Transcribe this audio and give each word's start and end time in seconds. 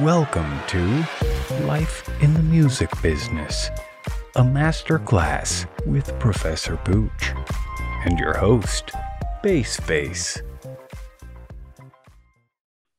Welcome 0.00 0.58
to 0.68 1.04
Life 1.66 2.08
in 2.22 2.32
the 2.32 2.42
Music 2.42 2.88
Business, 3.02 3.68
a 4.36 4.42
master 4.42 4.98
class 4.98 5.66
with 5.84 6.18
Professor 6.18 6.78
Pooch 6.78 7.34
and 8.06 8.18
your 8.18 8.32
host, 8.32 8.90
Bass 9.42 9.76
Face. 9.76 10.40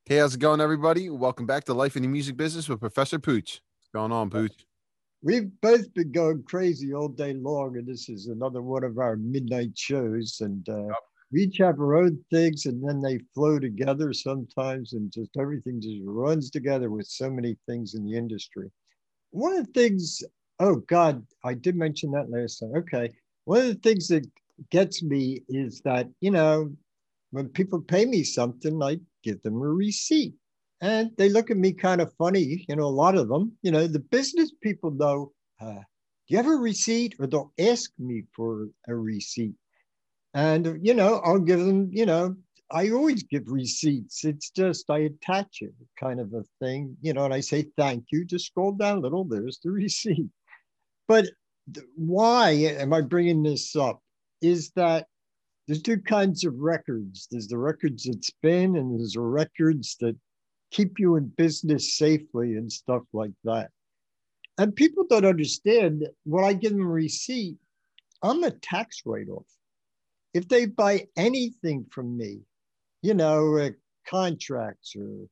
Hey, 0.05 0.17
how's 0.17 0.35
it 0.35 0.39
going, 0.39 0.61
everybody? 0.61 1.09
Welcome 1.09 1.47
back 1.47 1.63
to 1.63 1.73
Life 1.73 1.95
in 1.95 2.03
the 2.03 2.07
Music 2.09 2.37
Business 2.37 2.69
with 2.69 2.79
Professor 2.79 3.17
Pooch. 3.17 3.59
What's 3.79 3.89
going 3.91 4.11
on, 4.11 4.29
Pooch? 4.29 4.53
We've 5.23 5.49
both 5.61 5.91
been 5.95 6.11
going 6.11 6.43
crazy 6.43 6.93
all 6.93 7.07
day 7.07 7.33
long, 7.33 7.75
and 7.75 7.87
this 7.87 8.07
is 8.07 8.27
another 8.27 8.61
one 8.61 8.83
of 8.83 8.99
our 8.99 9.15
midnight 9.15 9.75
shows. 9.75 10.37
And 10.41 10.69
uh, 10.69 10.85
Yep. 10.85 10.95
Each 11.35 11.57
have 11.57 11.79
our 11.79 11.95
own 11.95 12.19
things, 12.31 12.65
and 12.65 12.87
then 12.87 13.01
they 13.01 13.19
flow 13.33 13.59
together 13.59 14.13
sometimes, 14.13 14.93
and 14.93 15.11
just 15.11 15.31
everything 15.37 15.81
just 15.81 16.01
runs 16.03 16.49
together 16.49 16.89
with 16.89 17.07
so 17.07 17.29
many 17.29 17.55
things 17.67 17.95
in 17.95 18.05
the 18.05 18.17
industry. 18.17 18.69
One 19.31 19.55
of 19.55 19.65
the 19.65 19.73
things, 19.73 20.21
oh 20.59 20.75
God, 20.75 21.25
I 21.43 21.53
did 21.53 21.75
mention 21.75 22.11
that 22.11 22.29
last 22.29 22.59
time. 22.59 22.73
Okay. 22.77 23.09
One 23.45 23.61
of 23.61 23.67
the 23.67 23.75
things 23.75 24.07
that 24.09 24.25
gets 24.69 25.01
me 25.03 25.41
is 25.49 25.81
that, 25.81 26.07
you 26.21 26.31
know, 26.31 26.71
when 27.31 27.49
people 27.49 27.81
pay 27.81 28.05
me 28.05 28.23
something, 28.23 28.81
I 28.81 28.99
give 29.23 29.41
them 29.41 29.55
a 29.55 29.67
receipt 29.67 30.35
and 30.81 31.11
they 31.17 31.29
look 31.29 31.49
at 31.49 31.57
me 31.57 31.73
kind 31.73 31.99
of 31.99 32.13
funny. 32.13 32.63
You 32.69 32.75
know, 32.75 32.85
a 32.85 32.99
lot 33.03 33.17
of 33.17 33.27
them, 33.27 33.53
you 33.63 33.71
know, 33.71 33.87
the 33.87 33.99
business 33.99 34.51
people 34.61 34.91
know, 34.91 35.31
uh, 35.59 35.73
do 35.73 36.27
you 36.27 36.37
have 36.37 36.47
a 36.47 36.51
receipt? 36.51 37.15
Or 37.19 37.27
they'll 37.27 37.51
ask 37.59 37.91
me 37.97 38.23
for 38.35 38.67
a 38.87 38.95
receipt. 38.95 39.55
And, 40.33 40.79
you 40.81 40.93
know, 40.93 41.21
I'll 41.23 41.39
give 41.39 41.59
them, 41.59 41.89
you 41.91 42.05
know, 42.05 42.35
I 42.71 42.89
always 42.89 43.23
give 43.23 43.43
receipts. 43.47 44.25
It's 44.25 44.49
just 44.49 44.89
I 44.89 44.99
attach 44.99 45.59
it 45.61 45.73
kind 45.99 46.19
of 46.19 46.33
a 46.33 46.43
thing, 46.59 46.97
you 47.01 47.13
know, 47.13 47.25
and 47.25 47.33
I 47.33 47.39
say 47.39 47.67
thank 47.77 48.05
you. 48.11 48.25
Just 48.25 48.47
scroll 48.47 48.71
down 48.71 48.97
a 48.97 49.01
little. 49.01 49.23
There's 49.23 49.59
the 49.63 49.71
receipt. 49.71 50.29
But 51.07 51.27
why 51.95 52.51
am 52.51 52.93
I 52.93 53.01
bringing 53.01 53.43
this 53.43 53.75
up? 53.75 54.01
Is 54.41 54.71
that 54.71 55.07
there's 55.67 55.81
two 55.81 55.99
kinds 55.99 56.43
of 56.43 56.59
records. 56.59 57.27
There's 57.29 57.47
the 57.47 57.57
records 57.57 58.03
that 58.03 58.25
spin, 58.25 58.75
and 58.75 58.99
there's 58.99 59.13
the 59.13 59.21
records 59.21 59.95
that 60.01 60.17
keep 60.71 60.99
you 60.99 61.15
in 61.15 61.27
business 61.37 61.95
safely 61.95 62.55
and 62.55 62.71
stuff 62.71 63.03
like 63.13 63.31
that. 63.43 63.69
And 64.57 64.75
people 64.75 65.05
don't 65.09 65.25
understand 65.25 66.07
when 66.25 66.43
I 66.43 66.53
give 66.53 66.71
them 66.71 66.81
a 66.81 66.85
receipt, 66.85 67.57
I'm 68.21 68.43
a 68.43 68.51
tax 68.51 69.01
write 69.05 69.29
off. 69.29 69.47
If 70.33 70.47
they 70.47 70.65
buy 70.65 71.07
anything 71.15 71.85
from 71.91 72.17
me, 72.17 72.41
you 73.01 73.13
know, 73.13 73.57
uh, 73.57 73.69
contracts 74.07 74.95
or 74.95 75.27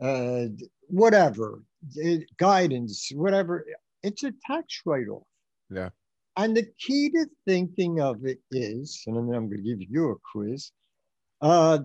uh, 0.00 0.48
whatever, 0.88 1.62
uh, 2.04 2.16
guidance, 2.36 3.10
whatever, 3.14 3.66
it's 4.02 4.24
a 4.24 4.32
tax 4.46 4.80
write 4.84 5.08
off. 5.08 5.26
Yeah. 5.70 5.90
And 6.36 6.56
the 6.56 6.66
key 6.78 7.10
to 7.10 7.26
thinking 7.46 8.00
of 8.00 8.24
it 8.24 8.38
is, 8.50 9.02
and 9.06 9.16
then 9.16 9.34
I'm 9.34 9.48
going 9.48 9.62
to 9.62 9.76
give 9.76 9.82
you 9.88 10.10
a 10.10 10.16
quiz. 10.32 10.72
Uh, 11.40 11.80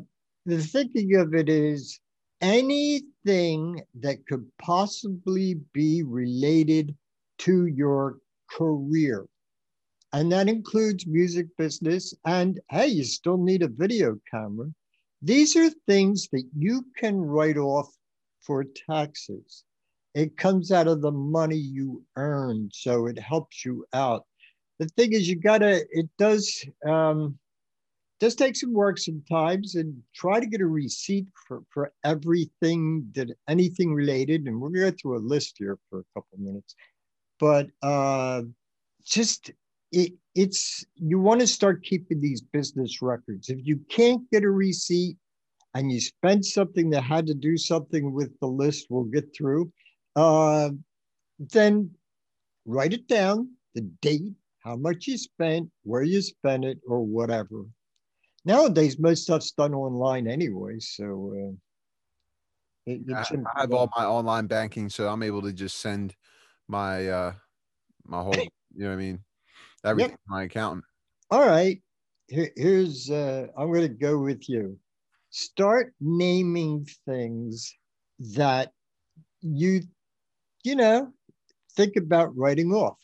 the 0.46 0.60
thinking 0.60 1.16
of 1.16 1.34
it 1.34 1.50
is 1.50 2.00
anything 2.42 3.82
that 4.02 4.26
could 4.28 4.46
possibly 4.60 5.56
be 5.74 6.04
related 6.04 6.96
to 7.40 7.66
your 7.66 8.20
career. 8.50 9.26
And 10.16 10.32
that 10.32 10.48
includes 10.48 11.06
music 11.06 11.48
business. 11.58 12.14
And 12.26 12.62
hey, 12.70 12.88
you 12.88 13.04
still 13.04 13.36
need 13.36 13.64
a 13.64 13.68
video 13.68 14.18
camera. 14.32 14.68
These 15.22 15.58
are 15.58 15.70
things 15.90 16.30
that 16.32 16.46
you 16.58 16.86
can 16.96 17.20
write 17.20 17.58
off 17.58 17.94
for 18.40 18.64
taxes. 18.64 19.66
It 20.14 20.38
comes 20.38 20.72
out 20.72 20.88
of 20.88 21.02
the 21.02 21.12
money 21.12 21.58
you 21.58 22.02
earn, 22.16 22.70
so 22.72 23.08
it 23.08 23.20
helps 23.20 23.66
you 23.66 23.86
out. 23.92 24.24
The 24.80 24.88
thing 24.88 25.12
is, 25.12 25.28
you 25.28 25.36
gotta, 25.36 25.86
it 25.92 26.08
does, 26.18 26.64
um, 26.88 27.38
does 28.22 28.36
take 28.36 28.56
some 28.56 28.72
work 28.72 28.98
sometimes 28.98 29.76
and 29.76 30.02
try 30.16 30.40
to 30.40 30.48
get 30.48 30.62
a 30.62 30.66
receipt 30.66 31.28
for, 31.46 31.64
for 31.70 31.92
everything 32.06 33.12
that 33.16 33.32
anything 33.50 33.94
related. 33.94 34.46
And 34.46 34.62
we're 34.62 34.70
gonna 34.70 34.92
go 34.92 34.98
through 34.98 35.18
a 35.18 35.28
list 35.28 35.56
here 35.58 35.78
for 35.90 36.00
a 36.00 36.06
couple 36.14 36.38
minutes. 36.38 36.74
But 37.38 37.68
uh, 37.82 38.44
just 39.04 39.52
it, 39.96 40.14
it's 40.36 40.86
you 40.96 41.20
want 41.20 41.40
to 41.40 41.48
start 41.48 41.84
keeping 41.84 42.20
these 42.20 42.42
business 42.42 43.02
records. 43.02 43.50
If 43.50 43.60
you 43.64 43.80
can't 43.90 44.30
get 44.30 44.44
a 44.44 44.50
receipt 44.50 45.16
and 45.74 45.92
you 45.92 46.02
spent 46.02 46.46
something 46.46 46.90
that 46.90 47.02
had 47.02 47.26
to 47.28 47.34
do 47.34 47.58
something 47.58 48.14
with 48.14 48.38
the 48.42 48.48
list, 48.48 48.88
we'll 48.90 49.06
get 49.06 49.34
through. 49.36 49.72
Uh, 50.16 50.72
then 51.40 51.90
write 52.66 52.94
it 52.94 53.08
down, 53.08 53.50
the 53.74 53.82
date, 54.02 54.34
how 54.60 54.76
much 54.76 55.08
you 55.08 55.18
spent, 55.18 55.70
where 55.84 56.04
you 56.04 56.22
spent 56.22 56.66
it, 56.66 56.80
or 56.86 57.00
whatever. 57.06 57.66
Nowadays, 58.44 59.00
most 59.00 59.24
stuff's 59.24 59.52
done 59.52 59.74
online 59.74 60.28
anyway, 60.28 60.80
so 60.80 61.34
uh, 61.34 62.92
it, 62.92 63.02
it 63.08 63.14
I, 63.14 63.22
I 63.56 63.62
have 63.62 63.74
all 63.74 63.90
my 63.96 64.06
online 64.06 64.48
banking, 64.48 64.90
so 64.90 65.08
I'm 65.08 65.24
able 65.24 65.42
to 65.44 65.54
just 65.54 65.80
send 65.80 66.16
my 66.68 67.08
uh 67.08 67.34
my 68.06 68.22
whole, 68.22 68.36
you 68.36 68.50
know 68.76 68.88
what 68.88 68.94
I 68.94 68.98
mean, 68.98 69.20
everything 69.86 70.12
to 70.12 70.18
my 70.28 70.44
accountant. 70.44 70.84
All 71.32 71.46
right. 71.46 71.82
Here, 72.28 72.52
here's 72.56 73.10
uh, 73.10 73.48
I'm 73.58 73.72
going 73.72 73.82
to 73.82 73.88
go 73.90 74.20
with 74.20 74.50
you. 74.50 74.78
Start 75.30 75.94
naming 76.00 76.88
things 77.06 77.74
that 78.36 78.72
you, 79.42 79.82
you 80.64 80.76
know, 80.76 81.14
think 81.76 81.96
about 81.98 82.36
writing 82.36 82.72
off. 82.74 82.98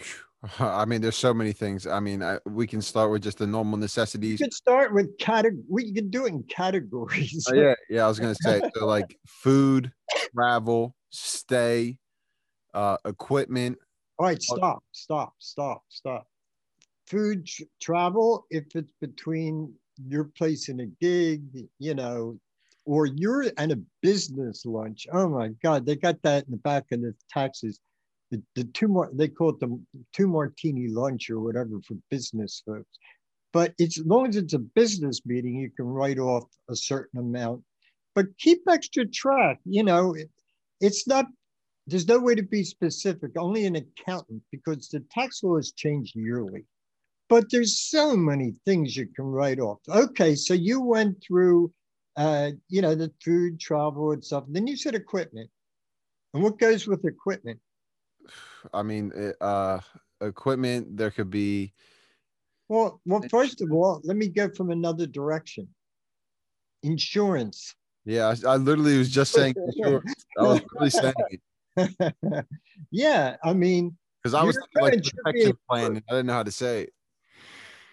I 0.58 0.84
mean, 0.84 1.00
there's 1.00 1.16
so 1.16 1.32
many 1.32 1.52
things. 1.52 1.86
I 1.86 2.00
mean, 2.00 2.22
I, 2.22 2.38
we 2.44 2.66
can 2.66 2.82
start 2.82 3.10
with 3.10 3.22
just 3.22 3.38
the 3.38 3.46
normal 3.46 3.78
necessities. 3.78 4.40
You 4.40 4.46
could 4.46 4.54
start 4.54 4.92
with 4.92 5.16
category. 5.18 5.62
We 5.68 5.92
can 5.92 6.10
do 6.10 6.26
it 6.26 6.30
in 6.30 6.42
categories. 6.44 7.46
Oh, 7.50 7.54
yeah, 7.54 7.74
yeah. 7.88 8.04
I 8.04 8.08
was 8.08 8.18
gonna 8.18 8.34
say 8.34 8.60
so, 8.74 8.86
like 8.86 9.18
food, 9.26 9.92
travel, 10.34 10.94
stay, 11.10 11.98
uh, 12.74 12.98
equipment. 13.04 13.78
All 14.18 14.26
right. 14.26 14.42
Oh. 14.50 14.56
Stop. 14.56 14.84
Stop. 14.92 15.34
Stop. 15.38 15.84
Stop. 15.88 16.26
Food 17.06 17.46
tr- 17.46 17.62
travel. 17.80 18.46
If 18.50 18.64
it's 18.74 18.92
between 19.00 19.74
your 20.08 20.24
place 20.24 20.68
and 20.68 20.80
a 20.80 20.86
gig, 21.00 21.42
you 21.78 21.94
know, 21.94 22.38
or 22.84 23.06
you're 23.06 23.44
at 23.56 23.72
a 23.72 23.80
business 24.00 24.64
lunch. 24.64 25.06
Oh 25.12 25.28
my 25.28 25.48
God, 25.62 25.84
they 25.84 25.96
got 25.96 26.22
that 26.22 26.44
in 26.44 26.52
the 26.52 26.58
back 26.58 26.84
of 26.92 27.02
the 27.02 27.14
taxes. 27.30 27.80
The, 28.30 28.42
the 28.54 28.64
two 28.64 28.88
more 28.88 29.10
they 29.12 29.28
call 29.28 29.50
it 29.50 29.60
the 29.60 29.80
two 30.12 30.26
martini 30.26 30.88
lunch 30.88 31.30
or 31.30 31.40
whatever 31.40 31.80
for 31.86 31.94
business 32.10 32.62
folks. 32.66 32.98
But 33.52 33.74
it's 33.78 33.98
as 33.98 34.06
long 34.06 34.28
as 34.28 34.36
it's 34.36 34.54
a 34.54 34.58
business 34.58 35.20
meeting, 35.24 35.56
you 35.56 35.70
can 35.70 35.86
write 35.86 36.18
off 36.18 36.44
a 36.68 36.76
certain 36.76 37.20
amount. 37.20 37.62
But 38.14 38.36
keep 38.38 38.62
extra 38.68 39.06
track. 39.06 39.60
You 39.64 39.84
know, 39.84 40.14
it, 40.14 40.30
it's 40.80 41.06
not. 41.06 41.26
There's 41.86 42.08
no 42.08 42.18
way 42.18 42.34
to 42.34 42.42
be 42.42 42.64
specific. 42.64 43.32
Only 43.36 43.66
an 43.66 43.76
accountant 43.76 44.42
because 44.50 44.88
the 44.88 45.00
tax 45.10 45.42
laws 45.42 45.72
change 45.72 46.12
yearly. 46.14 46.64
But 47.28 47.50
there's 47.50 47.78
so 47.78 48.16
many 48.16 48.54
things 48.64 48.96
you 48.96 49.06
can 49.14 49.24
write 49.24 49.60
off. 49.60 49.78
Okay, 49.88 50.34
so 50.34 50.54
you 50.54 50.80
went 50.80 51.22
through 51.26 51.72
uh, 52.16 52.50
you 52.68 52.80
know, 52.80 52.94
the 52.94 53.12
food, 53.22 53.60
travel, 53.60 54.12
and 54.12 54.24
stuff. 54.24 54.44
Then 54.48 54.66
you 54.66 54.76
said 54.76 54.94
equipment. 54.94 55.50
And 56.34 56.42
what 56.42 56.58
goes 56.58 56.86
with 56.86 57.04
equipment? 57.04 57.60
I 58.72 58.82
mean, 58.82 59.12
uh, 59.40 59.80
equipment. 60.20 60.96
There 60.96 61.10
could 61.10 61.30
be. 61.30 61.72
Well, 62.68 63.00
well, 63.04 63.22
first 63.30 63.60
of 63.60 63.70
all, 63.70 64.00
let 64.04 64.16
me 64.16 64.28
go 64.28 64.48
from 64.48 64.70
another 64.70 65.06
direction. 65.06 65.68
Insurance. 66.82 67.74
Yeah, 68.04 68.34
I, 68.44 68.54
I 68.54 68.56
literally 68.56 68.98
was 68.98 69.10
just 69.10 69.32
saying. 69.32 69.54
insurance. 69.76 70.26
I 70.38 70.42
was 70.42 70.60
really 70.74 70.90
saying 70.90 71.14
it 71.30 71.40
yeah, 72.90 73.36
I 73.44 73.52
mean, 73.52 73.96
because 74.22 74.34
I 74.34 74.42
was 74.42 74.58
thinking 74.74 75.02
like 75.02 75.14
protection 75.24 75.58
plan. 75.68 76.02
I 76.08 76.14
didn't 76.14 76.26
know 76.26 76.32
how 76.32 76.42
to 76.42 76.50
say 76.50 76.82
it. 76.82 76.92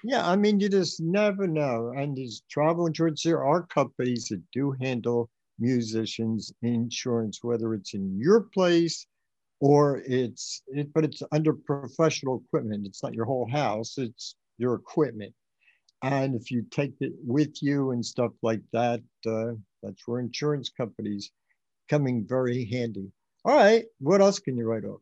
yeah, 0.03 0.27
I 0.27 0.35
mean, 0.35 0.59
you 0.59 0.69
just 0.69 0.99
never 0.99 1.47
know. 1.47 1.93
And 1.95 2.17
there's 2.17 2.43
travel 2.49 2.87
insurance. 2.87 3.23
There 3.23 3.45
are 3.45 3.67
companies 3.67 4.27
that 4.29 4.41
do 4.51 4.75
handle 4.81 5.29
musicians 5.59 6.51
insurance, 6.61 7.39
whether 7.43 7.73
it's 7.73 7.93
in 7.93 8.17
your 8.17 8.41
place 8.41 9.05
or 9.59 10.01
it's, 10.07 10.61
it, 10.67 10.91
but 10.93 11.05
it's 11.05 11.21
under 11.31 11.53
professional 11.53 12.43
equipment. 12.45 12.87
It's 12.87 13.03
not 13.03 13.13
your 13.13 13.25
whole 13.25 13.47
house. 13.49 13.97
It's 13.97 14.35
your 14.57 14.73
equipment. 14.73 15.33
And 16.01 16.35
if 16.35 16.51
you 16.51 16.65
take 16.69 16.95
it 16.99 17.13
with 17.23 17.61
you 17.61 17.91
and 17.91 18.05
stuff 18.05 18.31
like 18.41 18.61
that, 18.73 19.01
uh, 19.25 19.53
that's 19.81 20.05
where 20.05 20.19
insurance 20.19 20.69
companies 20.69 21.31
coming 21.89 22.25
very 22.27 22.65
handy. 22.65 23.11
All 23.45 23.55
right, 23.55 23.85
what 23.99 24.19
else 24.21 24.39
can 24.39 24.57
you 24.57 24.65
write 24.65 24.83
off? 24.85 25.01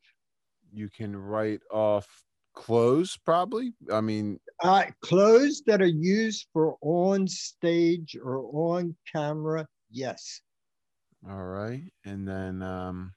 You 0.72 0.90
can 0.90 1.16
write 1.16 1.62
off 1.70 2.26
clothes, 2.54 3.18
probably. 3.18 3.74
I 3.92 4.02
mean, 4.02 4.40
Uh, 4.64 4.86
clothes 5.02 5.62
that 5.66 5.82
are 5.82 5.86
used 5.86 6.48
for 6.54 6.78
on 6.82 7.28
stage 7.28 8.16
or 8.16 8.40
on 8.74 8.96
camera, 9.12 9.68
yes. 9.90 10.42
All 11.28 11.46
right. 11.46 11.94
And 12.04 12.28
then 12.28 12.62
um 12.62 13.14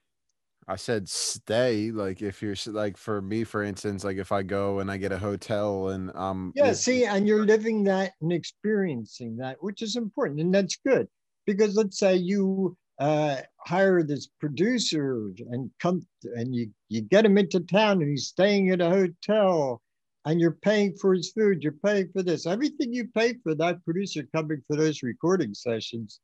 I 0.68 0.76
said 0.76 1.08
stay. 1.08 1.90
Like 1.92 2.22
if 2.22 2.42
you're 2.42 2.56
like 2.68 2.96
for 2.98 3.22
me, 3.22 3.44
for 3.44 3.62
instance, 3.64 4.04
like 4.04 4.18
if 4.18 4.32
I 4.32 4.42
go 4.44 4.80
and 4.80 4.90
I 4.90 4.98
get 4.98 5.12
a 5.12 5.18
hotel 5.18 5.88
and 5.90 6.14
um 6.16 6.54
Yeah, 6.54 6.72
see, 6.72 7.04
and 7.04 7.26
you're 7.26 7.44
living 7.44 7.84
that 7.84 8.12
and 8.20 8.32
experiencing 8.32 9.36
that, 9.38 9.62
which 9.62 9.82
is 9.82 9.96
important, 9.96 10.40
and 10.40 10.54
that's 10.54 10.76
good 10.76 11.08
because 11.46 11.74
let's 11.76 11.98
say 11.98 12.14
you 12.16 12.76
uh, 12.98 13.36
hire 13.58 14.02
this 14.02 14.28
producer 14.40 15.32
and 15.50 15.70
come 15.80 16.06
and 16.36 16.54
you 16.54 16.70
you 16.88 17.00
get 17.00 17.24
him 17.24 17.38
into 17.38 17.60
town 17.60 18.00
and 18.00 18.10
he's 18.10 18.28
staying 18.28 18.70
at 18.70 18.80
a 18.80 18.88
hotel 18.88 19.82
and 20.26 20.40
you're 20.40 20.58
paying 20.62 20.94
for 21.00 21.12
his 21.12 21.32
food, 21.32 21.62
you're 21.62 21.72
paying 21.84 22.08
for 22.12 22.22
this, 22.22 22.46
everything 22.46 22.92
you 22.92 23.06
pay 23.08 23.34
for 23.42 23.54
that 23.54 23.84
producer 23.84 24.26
coming 24.34 24.62
for 24.66 24.76
those 24.76 25.02
recording 25.02 25.52
sessions, 25.52 26.20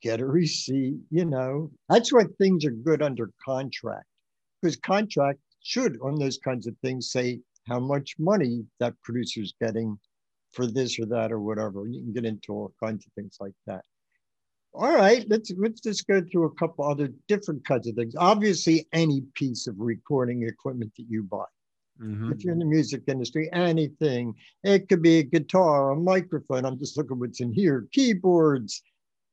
get 0.00 0.20
a 0.20 0.26
receipt. 0.26 0.98
You 1.10 1.26
know, 1.26 1.70
that's 1.88 2.12
why 2.12 2.24
things 2.38 2.64
are 2.64 2.70
good 2.70 3.02
under 3.02 3.30
contract 3.44 4.06
because 4.60 4.76
contract 4.76 5.40
should 5.62 5.98
on 6.02 6.18
those 6.18 6.38
kinds 6.38 6.66
of 6.66 6.74
things 6.82 7.10
say 7.10 7.40
how 7.68 7.80
much 7.80 8.14
money 8.18 8.64
that 8.78 8.94
producer's 9.02 9.54
getting 9.60 9.98
for 10.52 10.66
this 10.66 10.98
or 10.98 11.06
that 11.06 11.30
or 11.30 11.40
whatever. 11.40 11.86
You 11.86 12.00
can 12.00 12.12
get 12.12 12.24
into 12.24 12.52
all 12.52 12.74
kinds 12.82 13.06
of 13.06 13.12
things 13.12 13.36
like 13.40 13.54
that. 13.66 13.84
All 14.72 14.94
right, 14.94 15.26
let's 15.28 15.50
let's 15.58 15.80
just 15.80 16.06
go 16.06 16.22
through 16.22 16.44
a 16.44 16.54
couple 16.54 16.84
other 16.84 17.08
different 17.26 17.64
kinds 17.64 17.88
of 17.88 17.96
things. 17.96 18.14
Obviously, 18.16 18.86
any 18.92 19.22
piece 19.34 19.66
of 19.66 19.74
recording 19.78 20.46
equipment 20.46 20.92
that 20.96 21.06
you 21.08 21.24
buy. 21.24 21.44
Mhm. 22.00 22.32
If 22.32 22.44
you're 22.44 22.52
in 22.52 22.60
the 22.60 22.64
music 22.64 23.02
industry, 23.08 23.50
anything. 23.52 24.34
It 24.62 24.88
could 24.88 25.02
be 25.02 25.18
a 25.18 25.22
guitar, 25.22 25.90
a 25.90 25.96
microphone. 25.96 26.64
I'm 26.64 26.78
just 26.78 26.96
looking 26.96 27.18
what's 27.18 27.40
in 27.40 27.52
here, 27.52 27.88
keyboards, 27.92 28.82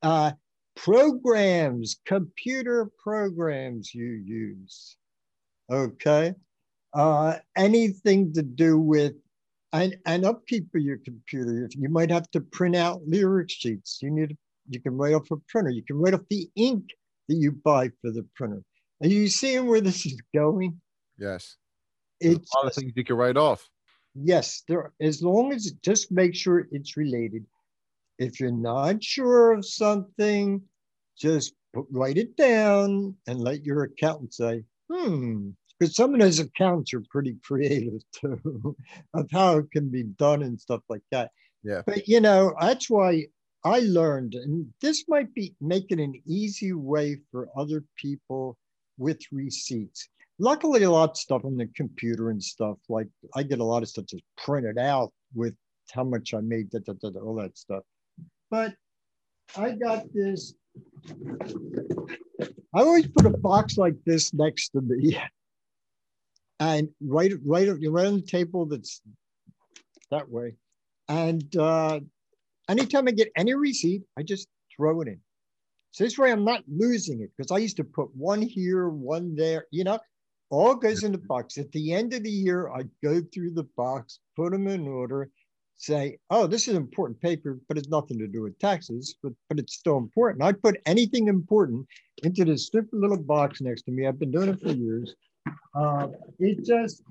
uh, 0.02 0.34
programs, 0.76 1.98
computer 2.06 2.92
programs 2.98 3.94
you 3.94 4.08
use. 4.08 4.98
Okay. 5.70 6.34
Uh, 6.94 7.38
anything 7.56 8.34
to 8.34 8.42
do 8.42 8.80
with 8.80 9.14
and, 9.74 9.98
and 10.06 10.26
upkeep 10.26 10.74
of 10.74 10.82
your 10.82 10.98
computer. 10.98 11.64
If 11.64 11.76
you 11.76 11.90
might 11.90 12.10
have 12.10 12.30
to 12.32 12.42
print 12.42 12.76
out 12.76 13.08
lyric 13.08 13.50
sheets, 13.50 14.00
you 14.02 14.10
need 14.10 14.38
you 14.70 14.82
can 14.82 14.98
write 14.98 15.14
off 15.14 15.30
a 15.32 15.38
printer. 15.50 15.70
You 15.72 15.84
can 15.84 15.98
write 15.98 16.14
off 16.14 16.22
the 16.30 16.50
ink 16.56 16.86
that 17.28 17.36
you 17.36 17.52
buy 17.52 17.90
for 18.02 18.12
the 18.12 18.26
printer. 18.36 18.62
Are 19.02 19.08
you 19.08 19.28
seeing 19.28 19.68
where 19.68 19.82
this 19.82 20.06
is 20.06 20.20
going? 20.34 20.80
Yes. 21.18 21.58
There's 22.20 22.38
It's 22.38 22.54
a 22.54 22.58
lot 22.58 22.68
of 22.68 22.74
things 22.74 22.94
you 22.96 23.04
can 23.04 23.16
write 23.16 23.38
off. 23.38 23.68
yes, 24.16 24.64
there 24.68 24.92
as 25.02 25.22
long 25.22 25.54
as 25.54 25.68
it 25.68 25.82
just 25.84 26.12
make 26.12 26.36
sure 26.36 26.68
it's 26.72 26.98
related. 26.98 27.46
If 28.20 28.40
you're 28.40 28.52
not 28.52 29.04
sure 29.04 29.52
of 29.54 29.64
something, 29.66 30.62
just 31.18 31.54
put, 31.74 31.86
write 31.92 32.18
it 32.18 32.36
down 32.36 33.16
and 33.28 33.40
let 33.40 33.64
your 33.64 33.84
accountant 33.84 34.34
say, 34.34 34.64
hmm, 34.92 35.50
because 35.80 35.96
some 35.96 36.16
of 36.16 36.20
those 36.20 36.40
accounts 36.40 36.94
are 36.96 37.04
pretty 37.12 37.36
creative 37.44 38.02
too 38.20 38.76
of 39.14 39.28
how 39.32 39.58
it 39.60 39.70
can 39.72 39.90
be 39.90 40.04
done 40.04 40.42
and 40.42 40.60
stuff 40.60 40.82
like 40.90 41.04
that. 41.12 41.30
Yeah. 41.64 41.84
But 41.86 42.08
you 42.08 42.20
know, 42.22 42.56
that's 42.60 42.90
why 42.90 43.28
I 43.68 43.80
learned, 43.80 44.34
and 44.36 44.66
this 44.82 45.04
might 45.10 45.34
be 45.34 45.54
making 45.60 46.00
an 46.00 46.14
easy 46.26 46.72
way 46.72 47.18
for 47.32 47.50
other 47.58 47.84
people 47.98 48.58
with 48.98 49.20
receipts. 49.32 50.08
Luckily, 50.40 50.84
a 50.84 50.92
lot 50.92 51.10
of 51.10 51.18
stuff 51.18 51.44
on 51.44 51.58
the 51.58 51.68
computer 51.76 52.30
and 52.30 52.42
stuff, 52.42 52.78
like 52.88 53.08
I 53.36 53.44
get 53.44 53.60
a 53.60 53.64
lot 53.64 53.84
of 53.84 53.90
stuff 53.90 54.06
just 54.06 54.24
printed 54.38 54.78
out 54.78 55.12
with 55.36 55.54
how 55.92 56.06
much 56.06 56.34
I 56.34 56.40
made, 56.40 56.70
da, 56.70 56.80
da, 56.80 56.94
da, 56.94 57.20
all 57.20 57.36
that 57.36 57.58
stuff. 57.58 57.84
But 58.50 58.74
I 59.58 59.72
got 59.72 60.14
this. 60.14 60.54
I 62.74 62.80
always 62.80 63.08
put 63.08 63.26
a 63.26 63.38
box 63.38 63.78
like 63.78 63.96
this 64.06 64.34
next 64.34 64.70
to 64.70 64.82
me. 64.82 65.20
And 66.62 66.90
right, 67.02 67.34
right, 67.46 67.70
right 67.70 68.08
on 68.08 68.16
the 68.16 68.22
table 68.22 68.66
that's 68.66 69.02
that 70.12 70.30
way. 70.30 70.56
And 71.10 71.56
uh, 71.56 72.00
anytime 72.70 73.08
I 73.08 73.12
get 73.12 73.32
any 73.36 73.54
receipt, 73.54 74.04
I 74.18 74.24
just 74.24 74.48
throw 74.76 75.02
it 75.02 75.08
in. 75.08 75.20
So 75.92 76.04
this 76.04 76.18
way 76.18 76.32
I'm 76.32 76.46
not 76.46 76.64
losing 76.68 77.22
it 77.22 77.32
because 77.36 77.52
I 77.52 77.58
used 77.58 77.78
to 77.78 77.84
put 77.84 78.16
one 78.16 78.42
here, 78.42 78.90
one 78.90 79.36
there, 79.36 79.66
you 79.72 79.84
know, 79.84 80.00
all 80.50 80.76
goes 80.76 81.04
in 81.04 81.12
the 81.12 81.18
box. 81.18 81.58
At 81.58 81.72
the 81.72 81.94
end 81.94 82.14
of 82.14 82.24
the 82.24 82.32
year, 82.32 82.70
I 82.70 82.84
go 83.04 83.22
through 83.34 83.52
the 83.52 83.68
box, 83.76 84.20
put 84.36 84.52
them 84.52 84.68
in 84.68 84.88
order, 84.88 85.30
say, 85.78 86.18
oh, 86.30 86.48
this 86.48 86.68
is 86.68 86.76
important 86.76 87.22
paper, 87.22 87.60
but 87.68 87.78
it's 87.78 87.90
nothing 87.90 88.18
to 88.20 88.28
do 88.28 88.44
with 88.44 88.58
taxes, 88.60 89.16
but, 89.22 89.34
but 89.50 89.60
it's 89.60 89.76
still 89.76 89.98
important. 89.98 90.44
I 90.44 90.52
put 90.52 90.78
anything 90.86 91.28
important 91.28 91.86
into 92.24 92.46
this 92.46 92.68
stupid 92.68 92.94
little 92.94 93.22
box 93.22 93.62
next 93.62 93.84
to 93.84 93.92
me. 93.92 94.08
I've 94.08 94.20
been 94.20 94.32
doing 94.32 94.50
it 94.50 94.60
for 94.62 94.72
years. 94.72 95.16
Uh, 95.76 96.08
it 96.40 96.66
just, 96.66 97.04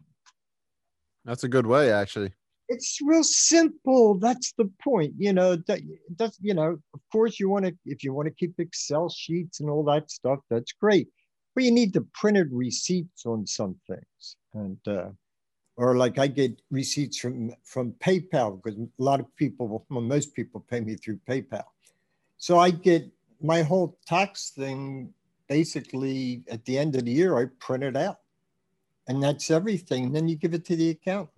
That's 1.25 1.45
a 1.45 1.49
good 1.49 1.67
way, 1.67 1.93
actually. 1.93 2.33
It's 2.69 2.99
real 3.03 3.25
simple. 3.25 4.19
That's 4.19 4.53
the 4.53 4.71
point. 4.83 5.15
You 5.19 5.33
know, 5.33 5.57
that 5.57 5.81
that's 6.17 6.39
you 6.41 6.55
know, 6.55 6.79
of 6.95 7.01
course 7.13 7.39
you 7.39 7.49
want 7.49 7.67
to 7.67 7.77
if 7.85 8.03
you 8.03 8.13
want 8.13 8.27
to 8.27 8.35
keep 8.35 8.59
Excel 8.59 9.09
sheets 9.09 9.61
and 9.61 9.71
all 9.71 9.85
that 9.85 10.11
stuff, 10.11 10.41
that's 10.51 10.73
great. 10.73 11.09
But 11.55 11.65
you 11.65 11.71
need 11.71 11.93
the 11.93 12.07
printed 12.13 12.49
receipts 12.53 13.25
on 13.27 13.47
some 13.47 13.77
things. 13.89 14.37
And 14.55 14.79
uh 14.87 15.11
or 15.77 15.97
like 15.97 16.19
I 16.19 16.27
get 16.27 16.61
receipts 16.71 17.19
from 17.19 17.53
from 17.65 17.93
PayPal 17.93 18.63
because 18.63 18.79
a 18.79 18.89
lot 18.99 19.21
of 19.21 19.35
people, 19.37 19.85
well, 19.91 20.01
most 20.01 20.35
people 20.35 20.65
pay 20.69 20.81
me 20.81 20.97
through 20.97 21.19
PayPal. 21.29 21.65
So 22.39 22.59
I 22.59 22.71
get 22.71 23.11
my 23.41 23.63
whole 23.63 23.99
tax 24.07 24.51
thing 24.51 25.13
basically 25.49 26.43
at 26.51 26.65
the 26.65 26.79
end 26.79 26.97
of 26.97 27.05
the 27.05 27.13
year, 27.13 27.39
I 27.39 27.47
print 27.61 27.85
it 27.85 27.97
out. 27.97 28.19
And 29.09 29.23
that's 29.23 29.51
everything. 29.51 30.13
Then 30.13 30.27
you 30.29 30.37
give 30.37 30.55
it 30.55 30.65
to 30.67 30.77
the 30.77 30.91
accountant. 30.91 31.36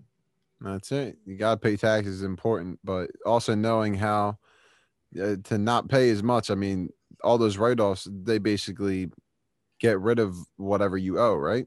That's 0.60 0.90
it. 0.92 1.18
You 1.24 1.36
got 1.36 1.52
to 1.52 1.56
pay 1.56 1.76
taxes 1.76 2.16
is 2.16 2.22
important, 2.22 2.80
but 2.82 3.10
also 3.24 3.54
knowing 3.54 3.94
how 3.94 4.38
uh, 5.20 5.36
to 5.44 5.58
not 5.58 5.88
pay 5.88 6.10
as 6.10 6.22
much. 6.22 6.50
I 6.50 6.54
mean, 6.54 6.90
all 7.22 7.38
those 7.38 7.58
write 7.58 7.80
offs, 7.80 8.08
they 8.10 8.38
basically 8.38 9.10
get 9.80 10.00
rid 10.00 10.18
of 10.18 10.36
whatever 10.56 10.96
you 10.96 11.18
owe, 11.18 11.36
right? 11.36 11.66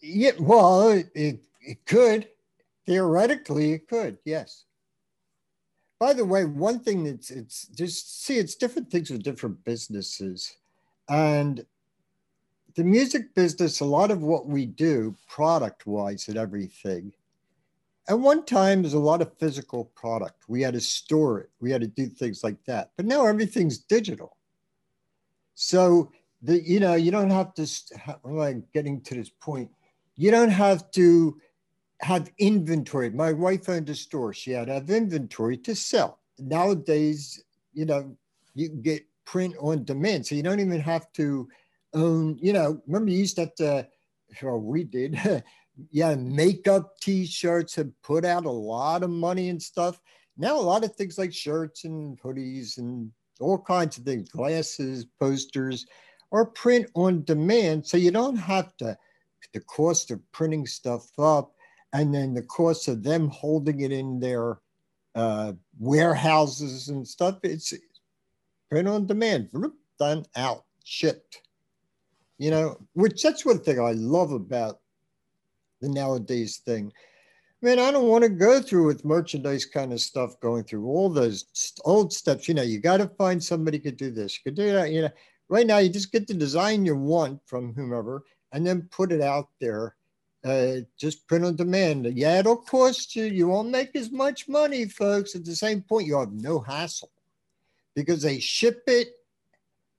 Yeah, 0.00 0.32
well, 0.38 0.88
it, 0.90 1.10
it, 1.14 1.40
it 1.60 1.84
could. 1.86 2.28
Theoretically, 2.86 3.72
it 3.72 3.88
could, 3.88 4.18
yes. 4.24 4.64
By 6.00 6.14
the 6.14 6.24
way, 6.24 6.44
one 6.44 6.80
thing 6.80 7.04
that's 7.04 7.30
it's 7.30 7.66
just 7.66 8.24
see, 8.24 8.38
it's 8.38 8.54
different 8.54 8.90
things 8.90 9.10
with 9.10 9.22
different 9.22 9.62
businesses. 9.64 10.56
And 11.08 11.66
the 12.76 12.84
music 12.84 13.34
business, 13.34 13.80
a 13.80 13.84
lot 13.84 14.10
of 14.10 14.22
what 14.22 14.46
we 14.46 14.64
do 14.64 15.16
product 15.28 15.86
wise 15.86 16.28
and 16.28 16.38
everything. 16.38 17.12
At 18.08 18.18
one 18.18 18.44
time, 18.44 18.82
there's 18.82 18.94
a 18.94 18.98
lot 18.98 19.20
of 19.20 19.36
physical 19.38 19.86
product. 19.94 20.44
We 20.48 20.62
had 20.62 20.74
to 20.74 20.80
store 20.80 21.40
it, 21.40 21.50
we 21.60 21.70
had 21.70 21.82
to 21.82 21.86
do 21.86 22.06
things 22.06 22.42
like 22.42 22.62
that. 22.66 22.90
But 22.96 23.06
now 23.06 23.26
everything's 23.26 23.78
digital. 23.78 24.36
So 25.54 26.10
the 26.42 26.62
you 26.62 26.80
know 26.80 26.94
you 26.94 27.10
don't 27.10 27.30
have 27.30 27.52
to. 27.54 27.66
am 28.24 28.40
I 28.40 28.56
getting 28.72 29.00
to 29.02 29.14
this 29.14 29.28
point? 29.28 29.70
You 30.16 30.30
don't 30.30 30.50
have 30.50 30.90
to 30.92 31.38
have 32.00 32.30
inventory. 32.38 33.10
My 33.10 33.32
wife 33.32 33.68
owned 33.68 33.90
a 33.90 33.94
store. 33.94 34.32
She 34.32 34.52
had 34.52 34.68
to 34.68 34.74
have 34.74 34.90
inventory 34.90 35.56
to 35.58 35.74
sell. 35.74 36.20
Nowadays, 36.38 37.42
you 37.72 37.86
know, 37.86 38.16
you 38.54 38.68
can 38.68 38.82
get 38.82 39.04
print 39.24 39.54
on 39.60 39.84
demand. 39.84 40.26
So 40.26 40.34
you 40.34 40.42
don't 40.42 40.60
even 40.60 40.80
have 40.80 41.12
to 41.14 41.48
own, 41.94 42.38
you 42.40 42.52
know, 42.52 42.80
remember 42.86 43.10
you 43.10 43.18
used 43.18 43.36
to 43.36 43.42
have 43.42 43.54
to, 43.56 43.86
well, 44.42 44.58
we 44.60 44.84
did. 44.84 45.20
yeah, 45.90 46.14
makeup 46.14 46.98
t-shirts 47.00 47.74
have 47.76 47.90
put 48.02 48.24
out 48.24 48.44
a 48.44 48.50
lot 48.50 49.02
of 49.02 49.10
money 49.10 49.48
and 49.48 49.62
stuff. 49.62 50.00
Now 50.36 50.56
a 50.56 50.60
lot 50.60 50.84
of 50.84 50.94
things 50.94 51.18
like 51.18 51.32
shirts 51.32 51.84
and 51.84 52.20
hoodies 52.20 52.78
and 52.78 53.10
all 53.40 53.58
kinds 53.58 53.98
of 53.98 54.04
things, 54.04 54.28
glasses, 54.28 55.06
posters, 55.20 55.86
are 56.32 56.46
print 56.46 56.86
on 56.94 57.24
demand. 57.24 57.86
So 57.86 57.96
you 57.96 58.10
don't 58.10 58.36
have 58.36 58.76
to 58.78 58.96
the 59.52 59.60
cost 59.60 60.10
of 60.10 60.20
printing 60.32 60.66
stuff 60.66 61.08
up 61.18 61.54
and 61.92 62.14
then 62.14 62.34
the 62.34 62.42
cost 62.42 62.88
of 62.88 63.02
them 63.02 63.28
holding 63.28 63.80
it 63.80 63.92
in 63.92 64.20
their 64.20 64.58
uh, 65.14 65.52
warehouses 65.78 66.88
and 66.88 67.06
stuff. 67.06 67.38
It's 67.42 67.72
print 68.70 68.88
on 68.88 69.06
demand, 69.06 69.50
done 69.98 70.24
out, 70.36 70.64
shipped. 70.84 71.42
You 72.38 72.50
know, 72.50 72.78
which 72.92 73.22
that's 73.22 73.44
one 73.44 73.60
thing 73.60 73.80
I 73.80 73.92
love 73.92 74.32
about 74.32 74.80
the 75.80 75.88
nowadays 75.88 76.58
thing. 76.58 76.92
Man, 77.60 77.78
I 77.78 77.90
don't 77.90 78.08
want 78.08 78.22
to 78.22 78.30
go 78.30 78.60
through 78.60 78.86
with 78.86 79.04
merchandise 79.04 79.64
kind 79.64 79.92
of 79.92 80.00
stuff, 80.00 80.38
going 80.40 80.62
through 80.64 80.86
all 80.86 81.10
those 81.10 81.72
old 81.84 82.12
steps. 82.12 82.46
You 82.46 82.54
know, 82.54 82.62
you 82.62 82.78
got 82.78 82.98
to 82.98 83.08
find 83.08 83.42
somebody 83.42 83.78
could 83.78 83.96
do 83.96 84.10
this, 84.10 84.38
could 84.38 84.54
do 84.54 84.72
that. 84.72 84.92
You 84.92 85.02
know, 85.02 85.10
right 85.48 85.66
now 85.66 85.78
you 85.78 85.88
just 85.88 86.12
get 86.12 86.28
the 86.28 86.34
design 86.34 86.86
you 86.86 86.96
want 86.96 87.40
from 87.46 87.74
whomever 87.74 88.22
and 88.52 88.66
then 88.66 88.88
put 88.92 89.10
it 89.12 89.20
out 89.20 89.48
there 89.60 89.96
uh, 90.44 90.76
just 90.96 91.26
print 91.26 91.44
on 91.44 91.56
demand. 91.56 92.06
Yeah, 92.06 92.38
it'll 92.38 92.56
cost 92.56 93.16
you. 93.16 93.24
You 93.24 93.48
won't 93.48 93.70
make 93.70 93.94
as 93.96 94.10
much 94.10 94.48
money, 94.48 94.86
folks. 94.86 95.34
At 95.34 95.44
the 95.44 95.56
same 95.56 95.82
point, 95.82 96.06
you 96.06 96.18
have 96.18 96.32
no 96.32 96.60
hassle 96.60 97.10
because 97.94 98.22
they 98.22 98.38
ship 98.38 98.82
it, 98.86 99.08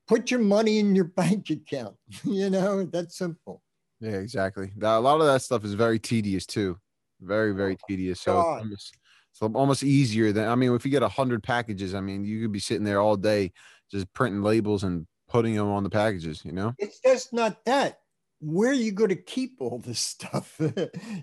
put 0.08 0.32
your 0.32 0.40
money 0.40 0.80
in 0.80 0.96
your 0.96 1.06
bank 1.20 1.50
account. 1.50 1.96
you 2.24 2.50
know, 2.50 2.84
that's 2.84 3.18
simple. 3.18 3.62
Yeah, 4.00 4.18
exactly. 4.18 4.72
That, 4.77 4.98
a 4.98 5.00
lot 5.00 5.20
of 5.20 5.27
that 5.27 5.41
stuff 5.41 5.65
is 5.65 5.74
very 5.74 6.00
tedious 6.00 6.46
too. 6.46 6.77
Very, 7.22 7.53
very 7.53 7.74
Oh, 7.74 7.88
tedious. 7.88 8.22
So 8.22 8.39
it's 8.39 8.50
almost, 8.58 8.98
it's 9.32 9.41
almost 9.41 9.84
easier 9.84 10.32
than 10.32 10.48
I 10.48 10.56
mean, 10.56 10.74
if 10.74 10.86
you 10.86 10.91
get 10.91 11.03
a 11.03 11.10
hundred 11.10 11.44
packages, 11.44 11.94
I 11.94 12.01
mean, 12.01 12.24
you 12.24 12.41
could 12.41 12.51
be 12.51 12.60
sitting 12.60 12.86
there 12.86 13.01
all 13.01 13.18
day 13.18 13.51
just 13.91 14.12
printing 14.13 14.41
labels 14.41 14.84
and 14.84 15.06
putting 15.27 15.56
them 15.56 15.68
on 15.68 15.84
the 15.84 15.89
packages. 15.89 16.46
You 16.46 16.53
know? 16.53 16.75
It's 16.77 17.00
just 17.00 17.34
not 17.34 17.65
that. 17.65 18.00
Where 18.39 18.70
are 18.70 18.74
you 18.74 18.94
going 18.94 19.10
to 19.10 19.15
keep 19.15 19.58
all 19.60 19.79
this 19.79 20.00
stuff? 20.00 20.56
you 20.60 20.70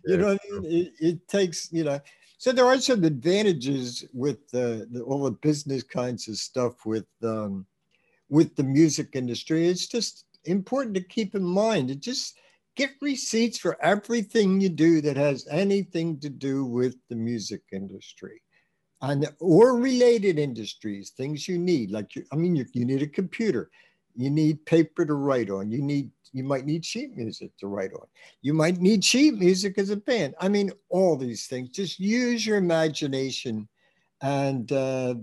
Yeah, 0.05 0.17
know, 0.17 0.27
what 0.27 0.41
I 0.51 0.61
mean? 0.61 0.65
it, 0.65 0.93
it 1.01 1.29
takes, 1.29 1.73
you 1.73 1.85
know, 1.85 1.99
so 2.39 2.53
there 2.53 2.67
are 2.67 2.79
some 2.79 3.05
advantages 3.05 4.05
with 4.13 4.47
the, 4.51 4.87
the 4.91 5.01
all 5.03 5.25
the 5.25 5.31
business 5.31 5.83
kinds 5.83 6.29
of 6.29 6.37
stuff 6.37 6.85
with 6.85 7.07
um, 7.23 7.65
with 8.29 8.55
the 8.57 8.63
music 8.63 9.11
industry. 9.15 9.67
It's 9.67 9.87
just 9.87 10.27
important 10.45 10.95
to 10.97 11.01
keep 11.01 11.35
in 11.35 11.43
mind. 11.45 11.91
It 11.91 12.01
just 12.01 12.39
get 12.77 12.91
receipts 13.01 13.59
for 13.59 13.83
everything 13.83 14.61
you 14.61 14.69
do 14.69 15.01
that 15.01 15.17
has 15.17 15.47
anything 15.51 16.21
to 16.21 16.29
do 16.29 16.65
with 16.65 16.95
the 17.09 17.17
music 17.17 17.63
industry. 17.73 18.43
And 19.03 19.29
or 19.41 19.77
related 19.77 20.39
industries 20.39 21.11
things 21.11 21.47
you 21.47 21.59
need 21.59 21.91
like 21.91 22.17
you, 22.17 22.25
i 22.33 22.37
mean 22.37 22.57
you, 22.57 22.65
you 22.73 22.85
need 22.85 23.03
a 23.03 23.07
computer. 23.07 23.71
You 24.15 24.31
need 24.31 24.65
paper 24.65 25.05
to 25.05 25.13
write 25.13 25.51
on. 25.51 25.71
You 25.71 25.83
need 25.83 26.11
you 26.33 26.45
might 26.45 26.65
need 26.65 26.85
sheet 26.85 27.15
music 27.17 27.51
to 27.59 27.67
write 27.67 27.93
on. 27.93 28.07
You 28.41 28.55
might 28.55 28.79
need 28.79 29.05
sheet 29.05 29.35
music 29.35 29.79
as 29.79 29.91
a 29.91 29.97
band. 29.97 30.35
I 30.41 30.49
mean 30.49 30.71
all 30.89 31.17
these 31.17 31.47
things. 31.47 31.69
Just 31.71 32.01
use 32.01 32.47
your 32.47 32.57
imagination 32.57 33.69
and 34.23 34.73
uh, 34.73 35.15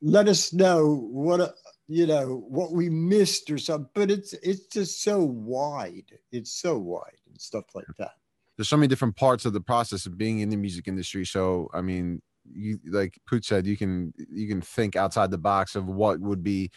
let 0.00 0.28
us 0.28 0.52
know 0.52 0.94
what 1.10 1.54
you 1.92 2.06
know 2.06 2.44
what 2.48 2.72
we 2.72 2.88
missed 2.88 3.50
or 3.50 3.58
something 3.58 3.90
but 3.94 4.10
it's 4.10 4.32
it's 4.34 4.66
just 4.66 5.02
so 5.02 5.22
wide 5.22 6.10
it's 6.30 6.52
so 6.52 6.78
wide 6.78 7.20
and 7.28 7.40
stuff 7.40 7.64
like 7.74 7.84
that 7.98 8.12
There's 8.56 8.68
so 8.68 8.76
many 8.76 8.88
different 8.88 9.16
parts 9.16 9.44
of 9.44 9.52
the 9.52 9.60
process 9.60 10.06
of 10.06 10.18
being 10.18 10.40
in 10.40 10.50
the 10.50 10.56
music 10.56 10.86
industry. 10.88 11.24
So 11.24 11.68
I 11.72 11.80
mean, 11.80 12.20
you 12.44 12.78
like 12.90 13.18
Pooch 13.26 13.46
said, 13.46 13.66
you 13.66 13.76
can 13.76 14.12
you 14.16 14.48
can 14.48 14.60
think 14.60 14.94
outside 14.96 15.30
the 15.30 15.38
box 15.38 15.74
of 15.74 15.86
what 15.86 16.20
would 16.20 16.42
be 16.42 16.70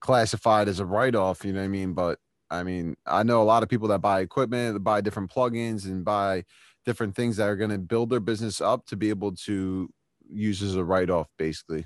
classified 0.00 0.68
as 0.68 0.80
a 0.80 0.86
write-off. 0.86 1.44
You 1.44 1.52
know 1.52 1.60
what 1.60 1.66
I 1.66 1.68
mean? 1.68 1.92
But 1.92 2.18
I 2.50 2.62
mean, 2.62 2.96
I 3.06 3.22
know 3.22 3.42
a 3.42 3.44
lot 3.44 3.62
of 3.62 3.68
people 3.68 3.88
that 3.88 3.98
buy 4.00 4.20
equipment, 4.20 4.74
that 4.74 4.80
buy 4.80 5.00
different 5.00 5.30
plugins, 5.30 5.84
and 5.84 6.04
buy 6.04 6.44
different 6.86 7.14
things 7.14 7.36
that 7.36 7.48
are 7.48 7.56
going 7.56 7.70
to 7.70 7.78
build 7.78 8.10
their 8.10 8.20
business 8.20 8.60
up 8.60 8.86
to 8.86 8.96
be 8.96 9.10
able 9.10 9.32
to 9.32 9.90
use 10.30 10.62
as 10.62 10.76
a 10.76 10.84
write-off, 10.84 11.28
basically. 11.36 11.84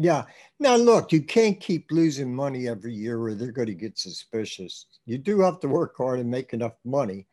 Yeah. 0.00 0.26
Now, 0.60 0.76
look, 0.76 1.10
you 1.10 1.20
can't 1.20 1.58
keep 1.58 1.90
losing 1.90 2.32
money 2.32 2.68
every 2.68 2.94
year 2.94 3.20
or 3.20 3.34
they're 3.34 3.50
going 3.50 3.66
to 3.66 3.74
get 3.74 3.98
suspicious. 3.98 4.86
You 5.06 5.18
do 5.18 5.40
have 5.40 5.58
to 5.60 5.68
work 5.68 5.96
hard 5.98 6.20
and 6.20 6.30
make 6.30 6.52
enough 6.52 6.74
money, 6.84 7.26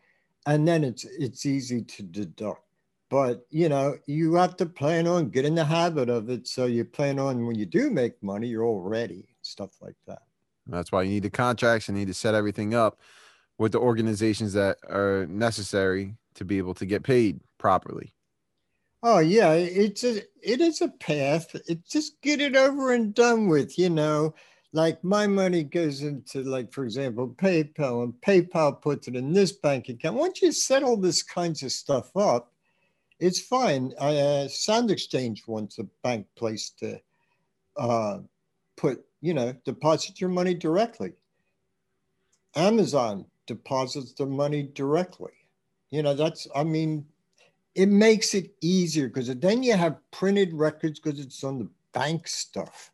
and 0.47 0.67
then 0.67 0.83
it's 0.83 1.05
it's 1.05 1.45
easy 1.45 1.83
to 1.83 2.03
deduct. 2.03 2.61
But 3.11 3.45
you 3.51 3.69
know, 3.69 3.97
you 4.07 4.33
have 4.33 4.57
to 4.57 4.65
plan 4.65 5.05
on 5.05 5.29
get 5.29 5.45
in 5.45 5.53
the 5.53 5.63
habit 5.63 6.09
of 6.09 6.31
it. 6.31 6.47
So 6.47 6.65
you 6.65 6.85
plan 6.85 7.19
on 7.19 7.45
when 7.45 7.55
you 7.55 7.67
do 7.67 7.91
make 7.91 8.21
money, 8.23 8.47
you're 8.47 8.63
all 8.63 8.81
ready, 8.81 9.27
stuff 9.43 9.71
like 9.79 9.95
that. 10.07 10.23
That's 10.65 10.91
why 10.91 11.03
you 11.03 11.11
need 11.11 11.23
the 11.23 11.29
contracts 11.29 11.87
and 11.87 11.95
need 11.95 12.07
to 12.07 12.15
set 12.15 12.33
everything 12.33 12.73
up 12.73 12.99
with 13.59 13.73
the 13.73 13.79
organizations 13.79 14.53
that 14.53 14.77
are 14.89 15.27
necessary 15.29 16.15
to 16.33 16.43
be 16.43 16.57
able 16.57 16.73
to 16.73 16.85
get 16.87 17.03
paid 17.03 17.39
properly. 17.59 18.14
Oh 19.03 19.19
yeah, 19.19 19.53
it's 19.53 20.03
a 20.03 20.17
it 20.41 20.61
is 20.61 20.81
a 20.81 20.87
path. 20.89 21.55
It 21.67 21.85
just 21.87 22.21
get 22.21 22.41
it 22.41 22.55
over 22.55 22.93
and 22.93 23.13
done 23.13 23.47
with, 23.47 23.77
you 23.77 23.89
know. 23.89 24.33
Like 24.73 25.01
my 25.03 25.25
money 25.27 25.63
goes 25.63 26.01
into 26.01 26.43
like 26.43 26.73
for 26.73 26.83
example 26.83 27.29
PayPal 27.37 28.03
and 28.03 28.13
PayPal 28.21 28.81
puts 28.81 29.07
it 29.07 29.15
in 29.15 29.31
this 29.31 29.53
bank 29.53 29.89
account. 29.89 30.17
Once 30.17 30.41
you 30.41 30.51
set 30.51 30.83
all 30.83 30.97
this 30.97 31.23
kinds 31.23 31.63
of 31.63 31.71
stuff 31.71 32.15
up, 32.17 32.51
it's 33.19 33.39
fine. 33.39 33.93
I, 33.99 34.17
uh, 34.17 34.47
SoundExchange 34.47 35.47
wants 35.47 35.79
a 35.79 35.85
bank 36.03 36.27
place 36.35 36.71
to 36.79 36.99
uh, 37.77 38.19
put, 38.75 39.05
you 39.21 39.33
know, 39.33 39.53
deposit 39.65 40.19
your 40.19 40.29
money 40.29 40.53
directly. 40.53 41.13
Amazon 42.55 43.25
deposits 43.47 44.13
their 44.13 44.27
money 44.27 44.63
directly. 44.63 45.31
You 45.91 46.03
know, 46.03 46.13
that's 46.13 46.47
I 46.55 46.63
mean, 46.63 47.05
it 47.75 47.89
makes 47.89 48.33
it 48.33 48.51
easier 48.61 49.07
because 49.07 49.27
then 49.27 49.61
you 49.61 49.73
have 49.73 49.99
printed 50.11 50.53
records 50.53 50.99
because 50.99 51.19
it's 51.19 51.43
on 51.43 51.59
the 51.59 51.69
bank 51.93 52.27
stuff. 52.27 52.91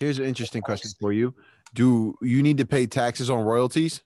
Here's 0.00 0.18
an 0.18 0.24
interesting 0.24 0.62
question 0.62 0.90
for 0.98 1.12
you. 1.12 1.34
Do 1.74 2.16
you 2.22 2.42
need 2.42 2.58
to 2.58 2.66
pay 2.66 2.86
taxes 2.86 3.30
on 3.30 3.44
royalties? 3.44 4.02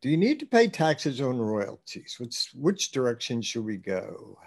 Do 0.00 0.08
you 0.08 0.16
need 0.16 0.40
to 0.40 0.46
pay 0.46 0.68
taxes 0.68 1.20
on 1.20 1.38
royalties? 1.38 2.16
Which 2.18 2.50
which 2.54 2.90
direction 2.90 3.42
should 3.42 3.64
we 3.64 3.76
go? 3.76 4.38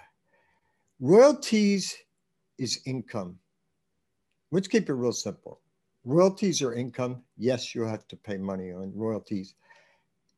Royalties 1.00 1.96
is 2.58 2.82
income. 2.86 3.38
Let's 4.52 4.68
keep 4.68 4.90
it 4.90 4.94
real 4.94 5.14
simple. 5.14 5.62
Royalties 6.04 6.62
are 6.62 6.74
income. 6.74 7.24
Yes, 7.38 7.74
you 7.74 7.84
have 7.84 8.08
to 8.08 8.16
pay 8.16 8.38
money 8.38 8.72
on 8.72 8.92
royalties. 8.96 9.56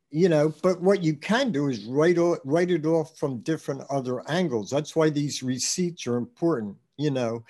You 0.09 0.29
know, 0.29 0.53
but 0.63 0.81
what 0.81 1.03
you 1.03 1.15
can 1.15 1.51
do 1.51 1.67
is 1.67 1.83
write 1.85 2.17
write 2.45 2.71
it 2.71 2.85
off 2.85 3.17
from 3.17 3.39
different 3.39 3.81
other 3.89 4.23
angles. 4.29 4.69
That's 4.69 4.95
why 4.95 5.09
these 5.09 5.43
receipts 5.43 6.07
are 6.07 6.15
important. 6.15 6.77
You 6.97 7.11
know, 7.11 7.43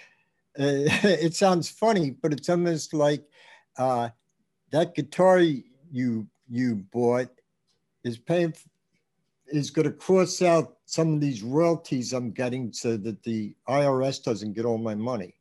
uh, 0.59 0.89
it 1.03 1.35
sounds 1.35 1.69
funny, 1.69 2.11
but 2.11 2.33
it's 2.33 2.49
almost 2.49 2.93
like 2.93 3.23
uh, 3.77 4.09
that 4.71 4.95
guitar 4.95 5.39
you 5.39 6.27
you 6.49 6.75
bought 6.75 7.29
is 8.03 8.17
paying 8.17 8.53
is 9.47 9.69
going 9.69 9.87
to 9.87 9.93
cross 9.93 10.41
out 10.41 10.77
some 10.85 11.13
of 11.13 11.21
these 11.21 11.43
royalties 11.43 12.13
I'm 12.13 12.31
getting 12.31 12.73
so 12.73 12.97
that 12.97 13.23
the 13.23 13.55
IRS 13.67 14.23
doesn't 14.23 14.53
get 14.53 14.65
all 14.65 14.77
my 14.77 14.95
money. 14.95 15.35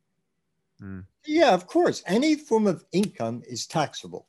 Hmm. 0.79 1.01
Yeah, 1.25 1.53
of 1.53 1.67
course. 1.67 2.03
Any 2.05 2.35
form 2.35 2.67
of 2.67 2.85
income 2.91 3.43
is 3.47 3.67
taxable, 3.67 4.27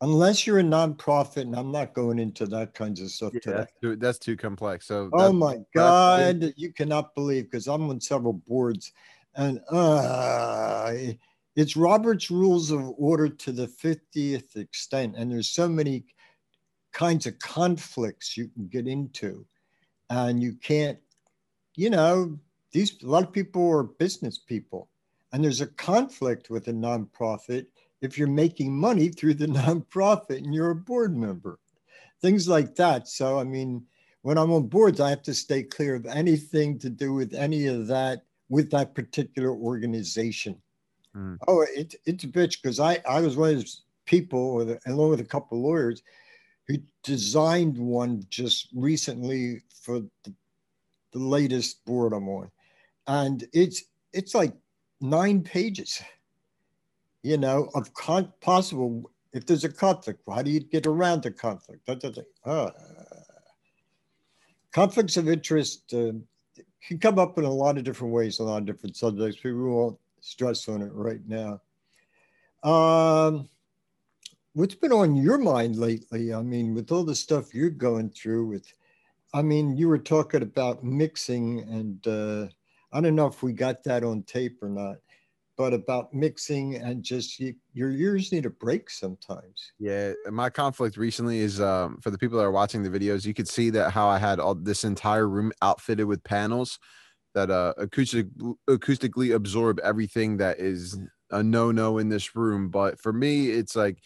unless 0.00 0.46
you're 0.46 0.58
a 0.58 0.62
nonprofit, 0.62 1.42
and 1.42 1.56
I'm 1.56 1.72
not 1.72 1.94
going 1.94 2.18
into 2.18 2.46
that 2.46 2.74
kinds 2.74 3.00
of 3.00 3.10
stuff 3.10 3.32
today. 3.32 3.56
that's 3.56 3.72
too, 3.82 3.96
that's 3.96 4.18
too 4.18 4.36
complex. 4.36 4.86
So 4.86 5.10
Oh 5.12 5.32
my 5.32 5.58
God, 5.74 6.52
you 6.56 6.72
cannot 6.72 7.14
believe 7.14 7.44
because 7.44 7.66
I'm 7.66 7.88
on 7.90 8.00
several 8.00 8.34
boards 8.34 8.92
and 9.36 9.60
uh, 9.70 10.92
it's 11.54 11.76
Robert's 11.76 12.30
Rules 12.30 12.70
of 12.70 12.92
Order 12.98 13.28
to 13.28 13.52
the 13.52 13.66
50th 13.66 14.56
extent. 14.56 15.14
And 15.16 15.30
there's 15.30 15.50
so 15.50 15.68
many 15.68 16.06
kinds 16.92 17.26
of 17.26 17.38
conflicts 17.38 18.36
you 18.36 18.48
can 18.48 18.66
get 18.68 18.88
into. 18.88 19.46
And 20.08 20.42
you 20.42 20.54
can't, 20.54 20.98
you 21.74 21.90
know, 21.90 22.38
these 22.72 23.02
a 23.02 23.06
lot 23.06 23.24
of 23.24 23.32
people 23.32 23.70
are 23.70 23.82
business 23.82 24.38
people. 24.38 24.88
And 25.32 25.44
there's 25.44 25.60
a 25.60 25.66
conflict 25.66 26.48
with 26.48 26.68
a 26.68 26.72
nonprofit 26.72 27.66
if 28.00 28.18
you're 28.18 28.28
making 28.28 28.76
money 28.76 29.08
through 29.08 29.34
the 29.34 29.46
nonprofit 29.60 30.38
and 30.38 30.54
you're 30.54 30.70
a 30.70 30.76
board 30.76 31.16
member. 31.16 31.58
Things 32.20 32.48
like 32.48 32.74
that. 32.76 33.08
So, 33.08 33.38
I 33.38 33.44
mean, 33.44 33.84
when 34.22 34.38
I'm 34.38 34.52
on 34.52 34.66
boards, 34.66 35.00
I 35.00 35.10
have 35.10 35.22
to 35.22 35.34
stay 35.34 35.62
clear 35.62 35.94
of 35.94 36.06
anything 36.06 36.78
to 36.80 36.90
do 36.90 37.12
with 37.12 37.34
any 37.34 37.66
of 37.66 37.86
that 37.88 38.22
with 38.48 38.70
that 38.70 38.94
particular 38.94 39.50
organization. 39.50 40.56
Hmm. 41.14 41.34
Oh, 41.48 41.64
it, 41.74 41.94
it's 42.04 42.24
a 42.24 42.28
bitch 42.28 42.62
because 42.62 42.80
I, 42.80 42.98
I 43.08 43.20
was 43.20 43.36
one 43.36 43.50
of 43.50 43.56
those 43.56 43.82
people, 44.04 44.56
with, 44.56 44.78
along 44.86 45.10
with 45.10 45.20
a 45.20 45.24
couple 45.24 45.58
of 45.58 45.64
lawyers, 45.64 46.02
who 46.68 46.76
designed 47.02 47.78
one 47.78 48.24
just 48.28 48.68
recently 48.74 49.62
for 49.80 50.00
the, 50.00 50.34
the 51.12 51.18
latest 51.18 51.84
board 51.84 52.12
I'm 52.12 52.28
on, 52.28 52.50
and 53.06 53.46
it's 53.52 53.84
it's 54.12 54.34
like 54.34 54.52
nine 55.00 55.42
pages, 55.42 56.02
you 57.26 57.36
know, 57.36 57.68
of 57.74 57.92
con- 57.92 58.32
possible 58.40 59.10
if 59.32 59.44
there's 59.46 59.64
a 59.64 59.68
conflict. 59.68 60.22
How 60.28 60.42
do 60.42 60.50
you 60.50 60.60
get 60.60 60.86
around 60.86 61.24
the 61.24 61.32
conflict? 61.32 61.88
Uh, 62.44 62.70
conflicts 64.70 65.16
of 65.16 65.28
interest 65.28 65.92
uh, 65.92 66.12
can 66.86 66.98
come 67.00 67.18
up 67.18 67.36
in 67.36 67.44
a 67.44 67.52
lot 67.52 67.78
of 67.78 67.84
different 67.84 68.14
ways, 68.14 68.38
a 68.38 68.44
lot 68.44 68.58
of 68.58 68.66
different 68.66 68.96
subjects. 68.96 69.42
We 69.42 69.52
won't 69.52 69.98
stress 70.20 70.68
on 70.68 70.82
it 70.82 70.92
right 70.92 71.20
now. 71.26 71.60
Um, 72.62 73.48
what's 74.52 74.76
been 74.76 74.92
on 74.92 75.16
your 75.16 75.38
mind 75.38 75.74
lately? 75.74 76.32
I 76.32 76.42
mean, 76.42 76.74
with 76.74 76.92
all 76.92 77.04
the 77.04 77.14
stuff 77.14 77.52
you're 77.52 77.70
going 77.70 78.10
through, 78.10 78.46
with, 78.46 78.72
I 79.34 79.42
mean, 79.42 79.76
you 79.76 79.88
were 79.88 79.98
talking 79.98 80.42
about 80.42 80.84
mixing, 80.84 81.60
and 81.62 82.06
uh, 82.06 82.46
I 82.92 83.00
don't 83.00 83.16
know 83.16 83.26
if 83.26 83.42
we 83.42 83.52
got 83.52 83.82
that 83.82 84.04
on 84.04 84.22
tape 84.22 84.62
or 84.62 84.68
not, 84.68 84.98
but 85.56 85.72
about 85.72 86.12
mixing 86.12 86.76
and 86.76 87.02
just 87.02 87.38
you, 87.40 87.54
your 87.72 87.90
ears 87.90 88.30
need 88.32 88.46
a 88.46 88.50
break 88.50 88.90
sometimes. 88.90 89.72
Yeah, 89.78 90.12
my 90.30 90.50
conflict 90.50 90.96
recently 90.96 91.38
is 91.38 91.60
um, 91.60 91.98
for 92.02 92.10
the 92.10 92.18
people 92.18 92.38
that 92.38 92.44
are 92.44 92.50
watching 92.50 92.82
the 92.82 92.90
videos. 92.90 93.24
You 93.24 93.34
could 93.34 93.48
see 93.48 93.70
that 93.70 93.90
how 93.90 94.08
I 94.08 94.18
had 94.18 94.38
all 94.38 94.54
this 94.54 94.84
entire 94.84 95.28
room 95.28 95.52
outfitted 95.62 96.06
with 96.06 96.22
panels 96.24 96.78
that 97.34 97.50
uh, 97.50 97.74
acoustic 97.76 98.26
acoustically 98.68 99.34
absorb 99.34 99.78
everything 99.80 100.38
that 100.38 100.58
is 100.58 100.98
a 101.30 101.42
no 101.42 101.70
no 101.70 101.98
in 101.98 102.08
this 102.08 102.36
room. 102.36 102.70
But 102.70 103.00
for 103.00 103.12
me, 103.12 103.50
it's 103.50 103.76
like 103.76 103.98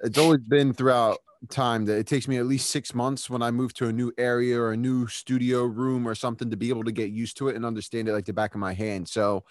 it's 0.00 0.18
always 0.18 0.40
been 0.40 0.72
throughout 0.72 1.18
time 1.50 1.84
that 1.86 1.98
it 1.98 2.06
takes 2.06 2.26
me 2.26 2.36
at 2.36 2.46
least 2.46 2.70
six 2.70 2.94
months 2.94 3.30
when 3.30 3.42
I 3.42 3.50
move 3.50 3.72
to 3.74 3.88
a 3.88 3.92
new 3.92 4.12
area 4.18 4.58
or 4.58 4.72
a 4.72 4.76
new 4.76 5.06
studio 5.06 5.64
room 5.64 6.06
or 6.06 6.14
something 6.14 6.50
to 6.50 6.56
be 6.56 6.68
able 6.68 6.84
to 6.84 6.92
get 6.92 7.10
used 7.10 7.36
to 7.38 7.48
it 7.48 7.56
and 7.56 7.64
understand 7.64 8.08
it 8.08 8.12
like 8.12 8.24
the 8.24 8.32
back 8.32 8.54
of 8.54 8.60
my 8.60 8.72
hand. 8.72 9.08
So, 9.08 9.44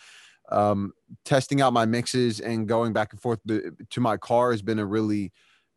um, 0.49 0.93
testing 1.25 1.61
out 1.61 1.73
my 1.73 1.85
mixes 1.85 2.39
and 2.39 2.67
going 2.67 2.93
back 2.93 3.11
and 3.11 3.21
forth 3.21 3.39
to 3.47 4.01
my 4.01 4.17
car 4.17 4.51
has 4.51 4.61
been 4.61 4.79
a 4.79 4.85
really 4.85 5.31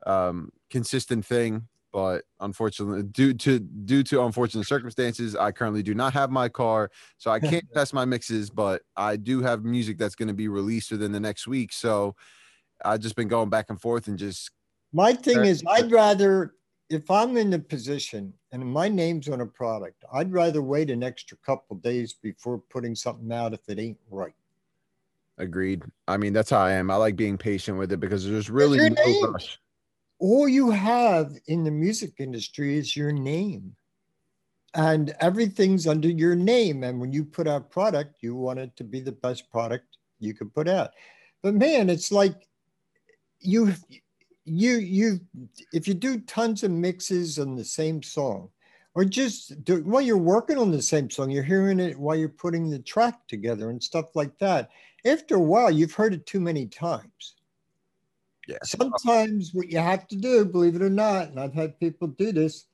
um, 0.07 0.51
consistent 0.71 1.25
thing. 1.25 1.67
But 1.93 2.23
unfortunately, 2.39 3.03
due 3.03 3.35
to 3.35 3.59
due 3.59 4.05
to 4.05 4.23
unfortunate 4.23 4.65
circumstances, 4.65 5.35
I 5.35 5.51
currently 5.51 5.83
do 5.83 5.93
not 5.93 6.13
have 6.13 6.31
my 6.31 6.49
car, 6.49 6.89
so 7.19 7.33
I 7.33 7.41
can't 7.41 7.65
test 7.75 7.93
my 7.93 8.05
mixes. 8.05 8.49
But 8.49 8.83
I 8.97 9.17
do 9.17 9.43
have 9.43 9.65
music 9.65 9.99
that's 9.99 10.15
going 10.15 10.29
to 10.29 10.35
be 10.35 10.47
released 10.47 10.93
within 10.93 11.11
the 11.11 11.19
next 11.19 11.49
week. 11.49 11.73
So 11.73 12.15
I've 12.85 13.01
just 13.01 13.17
been 13.17 13.27
going 13.27 13.51
back 13.51 13.67
and 13.71 13.81
forth 13.81 14.07
and 14.07 14.17
just 14.17 14.53
my 14.93 15.15
thing 15.15 15.45
is, 15.45 15.63
I'd 15.69 15.93
rather, 15.93 16.55
if 16.89 17.11
I'm 17.11 17.37
in 17.37 17.51
the 17.51 17.59
position 17.59 18.33
and 18.53 18.65
my 18.65 18.89
name's 18.89 19.29
on 19.29 19.41
a 19.41 19.47
product, 19.47 20.05
I'd 20.13 20.33
rather 20.33 20.63
wait 20.63 20.91
an 20.91 21.03
extra 21.03 21.37
couple 21.39 21.77
days 21.77 22.15
before 22.15 22.59
putting 22.71 22.95
something 22.95 23.31
out 23.33 23.55
if 23.55 23.61
it 23.69 23.79
ain't 23.79 23.99
right. 24.11 24.35
Agreed. 25.41 25.83
I 26.07 26.19
mean, 26.19 26.35
that's 26.35 26.51
how 26.51 26.61
I 26.61 26.73
am. 26.73 26.91
I 26.91 26.97
like 26.97 27.17
being 27.17 27.39
patient 27.39 27.79
with 27.79 27.91
it 27.93 27.99
because 27.99 28.29
there's 28.29 28.51
really 28.51 28.79
no 28.79 28.89
name. 28.89 29.33
rush. 29.33 29.59
All 30.19 30.47
you 30.47 30.71
have 30.71 31.33
in 31.47 31.65
the 31.65 31.71
music 31.71 32.13
industry 32.19 32.77
is 32.77 32.95
your 32.95 33.11
name. 33.11 33.75
And 34.75 35.15
everything's 35.19 35.87
under 35.87 36.09
your 36.09 36.37
name. 36.37 36.85
And 36.85 37.01
when 37.01 37.11
you 37.11 37.25
put 37.25 37.49
out 37.49 37.71
product, 37.71 38.17
you 38.21 38.37
want 38.37 38.59
it 38.59 38.77
to 38.77 38.85
be 38.85 39.01
the 39.01 39.13
best 39.13 39.51
product 39.51 39.87
you 40.19 40.35
could 40.35 40.55
put 40.55 40.69
out. 40.69 40.91
But 41.43 41.55
man, 41.55 41.89
it's 41.89 42.13
like 42.13 42.47
you 43.41 43.73
you 44.45 44.77
you 44.77 45.21
if 45.73 45.89
you 45.89 45.95
do 45.95 46.21
tons 46.21 46.63
of 46.63 46.71
mixes 46.71 47.39
on 47.39 47.57
the 47.57 47.65
same 47.65 48.03
song 48.03 48.51
or 48.95 49.05
just 49.05 49.65
do, 49.65 49.83
while 49.83 50.03
you're 50.03 50.19
working 50.19 50.59
on 50.59 50.71
the 50.71 50.83
same 50.83 51.11
song 51.11 51.31
you're 51.31 51.43
hearing 51.43 51.81
it 51.81 51.99
while 51.99 52.17
you're 52.17 52.29
putting 52.29 52.69
the 52.69 52.79
track 52.81 53.27
together 53.29 53.71
and 53.71 53.83
stuff 53.83 54.15
like 54.15 54.37
that 54.39 54.71
after 55.05 55.37
a 55.37 55.41
while 55.41 55.71
you've 55.71 55.95
heard 55.95 56.15
it 56.15 56.27
too 56.27 56.41
many 56.41 56.67
times 56.67 57.37
yeah 58.47 58.59
sometimes 58.65 59.53
what 59.55 59.69
you 59.69 59.79
have 59.79 60.07
to 60.09 60.17
do 60.17 60.45
believe 60.45 60.77
it 60.77 60.83
or 60.83 60.91
not 60.91 61.29
and 61.29 61.39
i've 61.39 61.55
had 61.55 61.79
people 61.81 62.09
do 62.09 62.33
this 62.33 62.67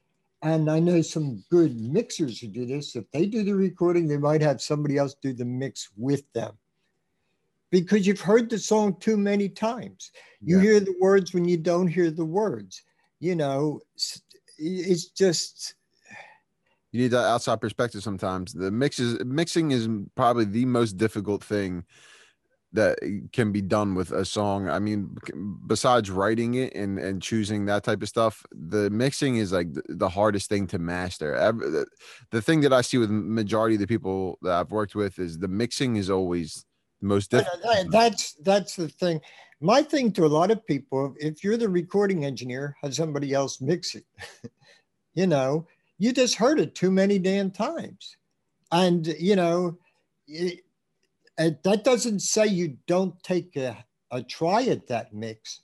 and 0.43 0.71
i 0.71 0.79
know 0.79 1.03
some 1.03 1.43
good 1.51 1.79
mixers 1.81 2.41
who 2.41 2.49
do 2.49 2.67
this 2.67 2.97
if 2.97 3.11
they 3.11 3.27
do 3.27 3.43
the 3.43 3.55
recording 3.55 4.07
they 4.07 4.17
might 4.17 4.43
have 4.43 4.61
somebody 4.61 4.97
else 4.97 5.15
do 5.15 5.33
the 5.33 5.45
mix 5.45 5.91
with 5.97 6.31
them 6.33 6.57
because 7.71 8.07
you've 8.07 8.21
heard 8.21 8.49
the 8.49 8.59
song 8.59 8.97
too 9.01 9.17
many 9.17 9.49
times. 9.49 10.13
You 10.41 10.57
yeah. 10.57 10.63
hear 10.63 10.81
the 10.81 10.95
words 11.01 11.35
when 11.35 11.47
you 11.47 11.57
don't 11.57 11.89
hear 11.89 12.11
the 12.11 12.25
words. 12.25 12.83
You 13.21 13.35
know, 13.35 13.81
it's 14.59 15.07
just 15.09 15.75
you 16.97 17.03
need 17.03 17.11
that 17.11 17.27
outside 17.27 17.61
perspective 17.61 18.03
sometimes. 18.03 18.55
The 18.55 18.71
mix 18.71 18.99
is 18.99 19.23
mixing 19.23 19.71
is 19.71 19.87
probably 20.15 20.47
the 20.47 20.65
most 20.65 20.97
difficult 20.97 21.45
thing 21.45 21.85
that 22.73 22.99
can 23.35 23.53
be 23.53 23.61
done 23.61 23.95
with 23.95 24.13
a 24.13 24.25
song. 24.25 24.71
I 24.71 24.79
mean, 24.79 25.15
besides 25.67 26.11
writing 26.11 26.55
it 26.55 26.75
and 26.75 26.99
and 26.99 27.21
choosing 27.21 27.67
that 27.67 27.85
type 27.85 28.01
of 28.01 28.09
stuff, 28.09 28.47
the 28.51 28.89
mixing 28.89 29.37
is 29.37 29.53
like 29.53 29.69
the 29.89 30.09
hardest 30.09 30.49
thing 30.49 30.67
to 30.69 30.79
master. 30.79 31.33
the, 31.33 31.87
the 32.31 32.41
thing 32.41 32.63
that 32.63 32.73
I 32.73 32.81
see 32.81 32.97
with 32.97 33.11
majority 33.11 33.75
of 33.75 33.83
the 33.83 33.87
people 33.87 34.39
that 34.41 34.53
I've 34.53 34.71
worked 34.71 34.95
with 34.95 35.19
is 35.19 35.39
the 35.39 35.49
mixing 35.49 35.97
is 35.97 36.09
always 36.09 36.65
the 37.03 37.09
most 37.09 37.31
difficult. 37.31 37.91
That's 37.91 38.33
that's 38.43 38.75
the 38.75 38.89
thing. 38.89 39.21
My 39.61 39.83
thing 39.83 40.13
to 40.13 40.25
a 40.25 40.29
lot 40.29 40.51
of 40.51 40.65
people, 40.67 41.15
if 41.19 41.45
you're 41.45 41.59
the 41.59 41.69
recording 41.69 42.25
engineer, 42.25 42.75
have 42.83 42.95
somebody 42.95 43.35
else 43.35 43.61
mix 43.61 43.95
it. 43.95 44.05
you 45.15 45.27
know, 45.27 45.67
you 45.99 46.13
just 46.13 46.35
heard 46.35 46.61
it 46.61 46.75
too 46.75 46.91
many 46.91 47.19
damn 47.19 47.51
times, 47.51 48.17
and 48.73 49.07
you 49.19 49.37
know, 49.37 49.79
it, 50.27 50.61
it, 51.39 51.63
that 51.63 51.85
doesn't 51.85 52.21
say 52.21 52.47
you 52.47 52.77
don't 52.87 53.21
take 53.23 53.57
a, 53.57 53.77
a 54.11 54.23
try 54.23 54.63
at 54.65 54.87
that 54.89 55.15
mix, 55.15 55.61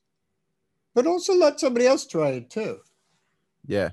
but 0.94 1.06
also 1.06 1.34
let 1.34 1.60
somebody 1.60 1.86
else 1.86 2.06
try 2.06 2.30
it 2.30 2.50
too. 2.50 2.78
Yeah, 3.66 3.90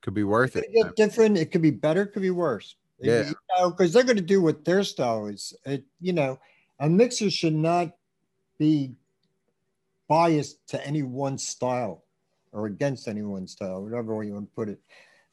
could 0.00 0.14
be 0.14 0.24
worth 0.24 0.56
it. 0.56 0.66
it. 0.72 0.96
different. 0.96 1.38
It 1.38 1.52
could 1.52 1.62
be 1.62 1.70
better. 1.70 2.02
It 2.02 2.12
could 2.12 2.22
be 2.22 2.30
worse. 2.30 2.76
Yeah, 2.98 3.28
you 3.28 3.34
know, 3.58 3.70
because 3.70 3.92
they're 3.92 4.02
going 4.04 4.16
to 4.16 4.22
do 4.22 4.40
what 4.40 4.64
their 4.64 4.82
style 4.82 5.26
is. 5.26 5.54
It, 5.66 5.84
you 6.00 6.12
know, 6.12 6.38
a 6.80 6.88
mixer 6.88 7.30
should 7.30 7.54
not 7.54 7.90
be 8.58 8.94
biased 10.08 10.66
to 10.68 10.86
any 10.86 11.02
one 11.02 11.36
style 11.36 12.04
or 12.52 12.66
against 12.66 13.06
any 13.08 13.22
one 13.22 13.46
style, 13.46 13.82
whatever 13.82 14.16
way 14.16 14.26
you 14.26 14.32
want 14.32 14.48
to 14.48 14.54
put 14.54 14.68
it. 14.68 14.80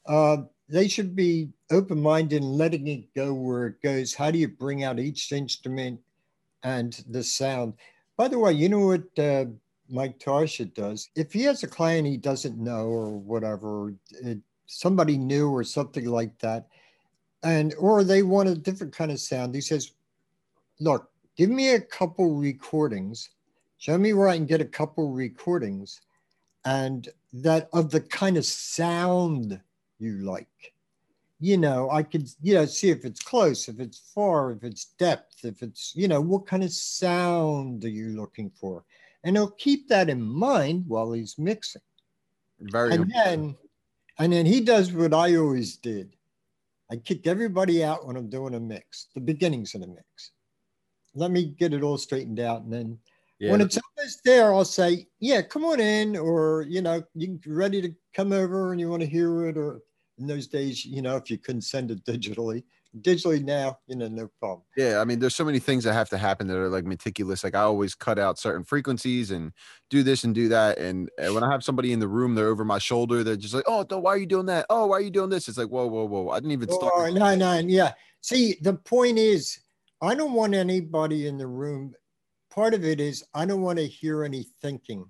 Uh, 0.06 0.38
they 0.68 0.88
should 0.88 1.14
be 1.14 1.48
open 1.70 2.00
minded 2.00 2.42
and 2.42 2.52
letting 2.52 2.86
it 2.86 3.14
go 3.14 3.34
where 3.34 3.66
it 3.66 3.82
goes. 3.82 4.14
How 4.14 4.30
do 4.30 4.38
you 4.38 4.48
bring 4.48 4.84
out 4.84 4.98
each 4.98 5.30
instrument 5.32 6.00
and 6.62 7.04
the 7.08 7.22
sound? 7.22 7.74
By 8.16 8.28
the 8.28 8.38
way, 8.38 8.52
you 8.52 8.68
know 8.68 8.86
what 8.86 9.18
uh, 9.18 9.46
Mike 9.88 10.18
Tarsia 10.18 10.72
does? 10.72 11.10
If 11.14 11.32
he 11.32 11.42
has 11.42 11.62
a 11.62 11.68
client 11.68 12.06
he 12.06 12.16
doesn't 12.16 12.58
know 12.58 12.86
or 12.86 13.10
whatever, 13.10 13.92
it, 14.10 14.38
somebody 14.66 15.18
new 15.18 15.50
or 15.50 15.64
something 15.64 16.06
like 16.06 16.38
that, 16.38 16.66
and 17.42 17.74
or 17.78 18.04
they 18.04 18.22
want 18.22 18.48
a 18.48 18.54
different 18.54 18.94
kind 18.94 19.10
of 19.10 19.20
sound, 19.20 19.54
he 19.54 19.60
says, 19.60 19.92
"Look, 20.80 21.10
give 21.36 21.50
me 21.50 21.74
a 21.74 21.80
couple 21.80 22.34
recordings, 22.34 23.30
show 23.78 23.98
me 23.98 24.14
where 24.14 24.28
I 24.28 24.36
can 24.36 24.46
get 24.46 24.62
a 24.62 24.64
couple 24.64 25.10
recordings, 25.12 26.00
and 26.64 27.08
that 27.34 27.68
of 27.72 27.90
the 27.90 28.00
kind 28.00 28.38
of 28.38 28.46
sound 28.46 29.60
you 29.98 30.18
like. 30.18 30.48
You 31.40 31.58
know, 31.58 31.90
I 31.90 32.02
could, 32.02 32.28
you 32.42 32.54
know, 32.54 32.64
see 32.64 32.90
if 32.90 33.04
it's 33.04 33.20
close, 33.20 33.68
if 33.68 33.80
it's 33.80 34.12
far, 34.14 34.52
if 34.52 34.64
it's 34.64 34.86
depth, 34.98 35.44
if 35.44 35.62
it's, 35.62 35.92
you 35.94 36.08
know, 36.08 36.20
what 36.20 36.46
kind 36.46 36.62
of 36.62 36.72
sound 36.72 37.84
are 37.84 37.88
you 37.88 38.16
looking 38.16 38.50
for? 38.50 38.84
And 39.24 39.36
he'll 39.36 39.50
keep 39.50 39.88
that 39.88 40.08
in 40.08 40.22
mind 40.22 40.84
while 40.86 41.12
he's 41.12 41.38
mixing. 41.38 41.82
Very 42.60 42.94
and 42.94 43.12
then 43.12 43.56
and 44.18 44.32
then 44.32 44.46
he 44.46 44.60
does 44.60 44.92
what 44.92 45.12
I 45.12 45.36
always 45.36 45.76
did. 45.76 46.14
I 46.90 46.96
kick 46.96 47.26
everybody 47.26 47.82
out 47.82 48.06
when 48.06 48.16
I'm 48.16 48.30
doing 48.30 48.54
a 48.54 48.60
mix, 48.60 49.08
the 49.14 49.20
beginnings 49.20 49.74
of 49.74 49.80
the 49.80 49.88
mix 49.88 50.32
let 51.14 51.30
me 51.30 51.44
get 51.44 51.72
it 51.72 51.82
all 51.82 51.98
straightened 51.98 52.40
out. 52.40 52.62
And 52.62 52.72
then 52.72 52.98
yeah. 53.44 53.50
when 53.52 53.60
it's 53.60 53.78
almost 53.78 54.20
there, 54.24 54.54
I'll 54.54 54.64
say, 54.64 55.06
yeah, 55.20 55.42
come 55.42 55.64
on 55.64 55.80
in, 55.80 56.16
or, 56.16 56.64
you 56.68 56.82
know, 56.82 57.02
you 57.14 57.38
ready 57.46 57.82
to 57.82 57.94
come 58.14 58.32
over 58.32 58.72
and 58.72 58.80
you 58.80 58.88
want 58.88 59.02
to 59.02 59.08
hear 59.08 59.46
it. 59.46 59.56
Or 59.56 59.80
in 60.18 60.26
those 60.26 60.46
days, 60.46 60.84
you 60.84 61.02
know, 61.02 61.16
if 61.16 61.30
you 61.30 61.38
couldn't 61.38 61.62
send 61.62 61.90
it 61.90 62.04
digitally, 62.04 62.64
digitally 63.00 63.44
now, 63.44 63.78
you 63.86 63.96
know, 63.96 64.06
no 64.08 64.28
problem. 64.38 64.62
Yeah. 64.76 65.00
I 65.00 65.04
mean, 65.04 65.18
there's 65.18 65.34
so 65.34 65.44
many 65.44 65.58
things 65.58 65.82
that 65.84 65.92
have 65.92 66.08
to 66.10 66.18
happen 66.18 66.46
that 66.46 66.56
are 66.56 66.68
like 66.68 66.84
meticulous. 66.84 67.42
Like 67.42 67.56
I 67.56 67.62
always 67.62 67.94
cut 67.94 68.18
out 68.18 68.38
certain 68.38 68.62
frequencies 68.64 69.32
and 69.32 69.52
do 69.90 70.02
this 70.02 70.22
and 70.24 70.34
do 70.34 70.48
that. 70.48 70.78
And 70.78 71.10
when 71.18 71.42
I 71.42 71.50
have 71.50 71.64
somebody 71.64 71.92
in 71.92 71.98
the 71.98 72.08
room, 72.08 72.34
they're 72.34 72.48
over 72.48 72.64
my 72.64 72.78
shoulder. 72.78 73.24
They're 73.24 73.36
just 73.36 73.54
like, 73.54 73.64
oh, 73.66 73.84
why 73.98 74.10
are 74.10 74.18
you 74.18 74.26
doing 74.26 74.46
that? 74.46 74.66
Oh, 74.70 74.86
why 74.86 74.98
are 74.98 75.02
you 75.02 75.10
doing 75.10 75.30
this? 75.30 75.48
It's 75.48 75.58
like, 75.58 75.68
whoa, 75.68 75.86
whoa, 75.86 76.04
whoa. 76.04 76.30
I 76.30 76.36
didn't 76.36 76.52
even 76.52 76.70
start. 76.70 76.92
Oh, 76.96 77.10
nine, 77.12 77.40
nine. 77.40 77.68
Yeah. 77.68 77.92
See, 78.20 78.56
the 78.62 78.74
point 78.74 79.18
is, 79.18 79.58
I 80.00 80.14
don't 80.14 80.32
want 80.32 80.54
anybody 80.54 81.26
in 81.26 81.36
the 81.36 81.46
room. 81.46 81.94
Part 82.54 82.72
of 82.72 82.84
it 82.84 83.00
is 83.00 83.24
I 83.34 83.46
don't 83.46 83.62
want 83.62 83.80
to 83.80 83.86
hear 83.86 84.22
any 84.22 84.44
thinking. 84.62 85.06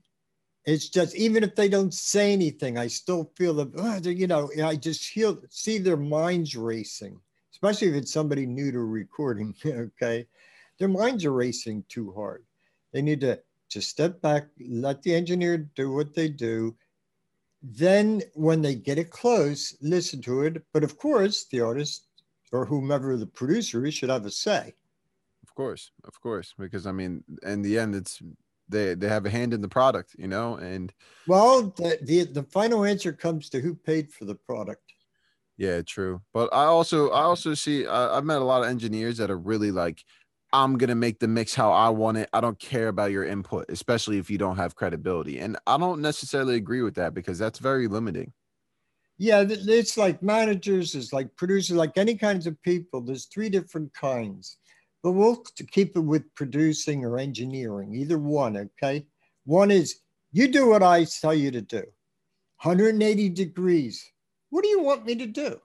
It's 0.64 0.88
just 0.88 1.14
even 1.14 1.44
if 1.44 1.54
they 1.54 1.68
don't 1.68 1.92
say 1.92 2.32
anything, 2.32 2.78
I 2.78 2.86
still 2.86 3.30
feel 3.36 3.52
that 3.54 3.72
oh, 3.76 4.08
you 4.08 4.26
know 4.26 4.50
I 4.64 4.76
just 4.76 5.04
feel 5.04 5.38
see 5.50 5.76
their 5.76 5.98
minds 5.98 6.56
racing, 6.56 7.20
especially 7.52 7.88
if 7.88 7.96
it's 7.96 8.12
somebody 8.12 8.46
new 8.46 8.72
to 8.72 8.78
recording. 8.78 9.54
okay, 9.66 10.26
their 10.78 10.88
minds 10.88 11.26
are 11.26 11.34
racing 11.34 11.84
too 11.90 12.14
hard. 12.16 12.46
They 12.94 13.02
need 13.02 13.20
to 13.20 13.38
just 13.68 13.90
step 13.90 14.22
back, 14.22 14.46
let 14.58 15.02
the 15.02 15.14
engineer 15.14 15.58
do 15.58 15.92
what 15.92 16.14
they 16.14 16.30
do. 16.30 16.74
Then, 17.62 18.22
when 18.32 18.62
they 18.62 18.74
get 18.74 18.98
it 18.98 19.10
close, 19.10 19.76
listen 19.82 20.22
to 20.22 20.42
it. 20.44 20.62
But 20.72 20.82
of 20.82 20.96
course, 20.96 21.44
the 21.50 21.60
artist 21.60 22.06
or 22.52 22.64
whomever 22.64 23.18
the 23.18 23.26
producer 23.26 23.84
is 23.84 23.92
should 23.92 24.08
have 24.08 24.24
a 24.24 24.30
say 24.30 24.72
of 25.54 25.56
course, 25.56 25.92
of 26.02 26.20
course, 26.20 26.52
because 26.58 26.84
I 26.84 26.90
mean, 26.90 27.22
in 27.44 27.62
the 27.62 27.78
end, 27.78 27.94
it's 27.94 28.20
they 28.68 28.94
they 28.94 29.08
have 29.08 29.24
a 29.24 29.30
hand 29.30 29.54
in 29.54 29.60
the 29.60 29.68
product, 29.68 30.16
you 30.18 30.26
know, 30.26 30.56
and 30.56 30.92
well, 31.28 31.72
the 31.76 31.96
the, 32.02 32.24
the 32.24 32.42
final 32.42 32.84
answer 32.84 33.12
comes 33.12 33.48
to 33.50 33.60
who 33.60 33.76
paid 33.76 34.10
for 34.10 34.24
the 34.24 34.34
product. 34.34 34.82
Yeah, 35.56 35.82
true. 35.82 36.22
But 36.32 36.52
I 36.52 36.64
also 36.64 37.10
I 37.10 37.22
also 37.22 37.54
see 37.54 37.86
I, 37.86 38.16
I've 38.16 38.24
met 38.24 38.42
a 38.42 38.44
lot 38.44 38.64
of 38.64 38.68
engineers 38.68 39.18
that 39.18 39.30
are 39.30 39.38
really 39.38 39.70
like, 39.70 40.04
I'm 40.52 40.76
gonna 40.76 40.96
make 40.96 41.20
the 41.20 41.28
mix 41.28 41.54
how 41.54 41.70
I 41.70 41.88
want 41.90 42.16
it. 42.16 42.28
I 42.32 42.40
don't 42.40 42.58
care 42.58 42.88
about 42.88 43.12
your 43.12 43.24
input, 43.24 43.66
especially 43.68 44.18
if 44.18 44.28
you 44.28 44.38
don't 44.38 44.56
have 44.56 44.74
credibility. 44.74 45.38
And 45.38 45.56
I 45.68 45.78
don't 45.78 46.00
necessarily 46.00 46.56
agree 46.56 46.82
with 46.82 46.96
that 46.96 47.14
because 47.14 47.38
that's 47.38 47.60
very 47.60 47.86
limiting. 47.86 48.32
Yeah, 49.18 49.44
it's 49.48 49.96
like 49.96 50.20
managers, 50.20 50.96
it's 50.96 51.12
like 51.12 51.36
producers, 51.36 51.76
like 51.76 51.96
any 51.96 52.16
kinds 52.16 52.48
of 52.48 52.60
people. 52.62 53.00
There's 53.00 53.26
three 53.26 53.48
different 53.48 53.94
kinds 53.94 54.58
but 55.04 55.12
we'll 55.12 55.44
keep 55.70 55.94
it 55.98 56.00
with 56.00 56.34
producing 56.34 57.04
or 57.04 57.18
engineering, 57.18 57.94
either 57.94 58.18
one, 58.18 58.56
okay? 58.56 59.06
One 59.44 59.70
is 59.70 60.00
You 60.32 60.48
do 60.48 60.66
what 60.70 60.82
I 60.82 61.04
tell 61.04 61.34
you 61.34 61.50
to 61.52 61.60
do. 61.60 61.84
180 62.62 63.28
degrees. 63.28 64.10
What 64.48 64.64
do 64.64 64.70
you 64.70 64.82
want 64.82 65.04
me 65.04 65.14
to 65.14 65.26
do? 65.26 65.60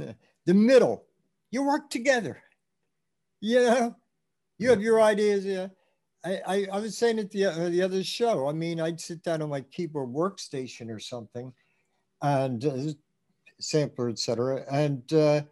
The 0.46 0.54
middle, 0.54 1.04
you 1.50 1.64
work 1.64 1.90
together. 1.90 2.40
You 3.40 3.62
know, 3.62 3.96
you 4.58 4.70
have 4.70 4.80
your 4.80 5.02
ideas. 5.02 5.44
Yeah. 5.44 5.66
I, 6.24 6.40
I, 6.46 6.66
I 6.74 6.78
was 6.78 6.96
saying 6.96 7.18
at 7.18 7.32
the, 7.32 7.46
uh, 7.46 7.68
the 7.68 7.82
other 7.82 8.04
show, 8.04 8.48
I 8.48 8.52
mean, 8.52 8.80
I'd 8.80 9.00
sit 9.00 9.24
down 9.24 9.42
on 9.42 9.50
my 9.50 9.62
keyboard 9.62 10.08
workstation 10.08 10.88
or 10.88 11.00
something 11.00 11.52
and 12.22 12.64
uh, 12.64 12.92
sampler, 13.58 14.08
etc. 14.08 14.64
And 14.70 15.12
uh, 15.12 15.42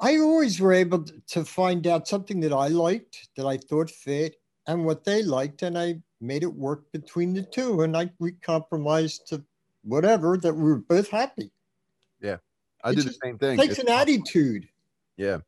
I 0.00 0.18
always 0.18 0.60
were 0.60 0.72
able 0.72 1.04
to 1.28 1.44
find 1.44 1.86
out 1.86 2.06
something 2.06 2.40
that 2.40 2.52
I 2.52 2.68
liked, 2.68 3.28
that 3.36 3.46
I 3.46 3.56
thought 3.56 3.90
fit, 3.90 4.36
and 4.66 4.84
what 4.84 5.04
they 5.04 5.22
liked, 5.22 5.62
and 5.62 5.76
I 5.76 6.00
made 6.20 6.42
it 6.42 6.54
work 6.54 6.90
between 6.92 7.34
the 7.34 7.42
two. 7.42 7.82
And 7.82 7.96
I 7.96 8.10
we 8.18 8.32
compromised 8.32 9.26
to 9.28 9.44
whatever 9.82 10.36
that 10.36 10.54
we 10.54 10.62
were 10.62 10.76
both 10.76 11.08
happy. 11.08 11.50
Yeah, 12.20 12.36
I 12.84 12.94
did 12.94 13.06
the 13.06 13.16
same 13.22 13.38
thing. 13.38 13.58
Takes 13.58 13.72
it's 13.72 13.80
an 13.80 13.88
attitude. 13.88 14.68
Yeah, 15.16 15.38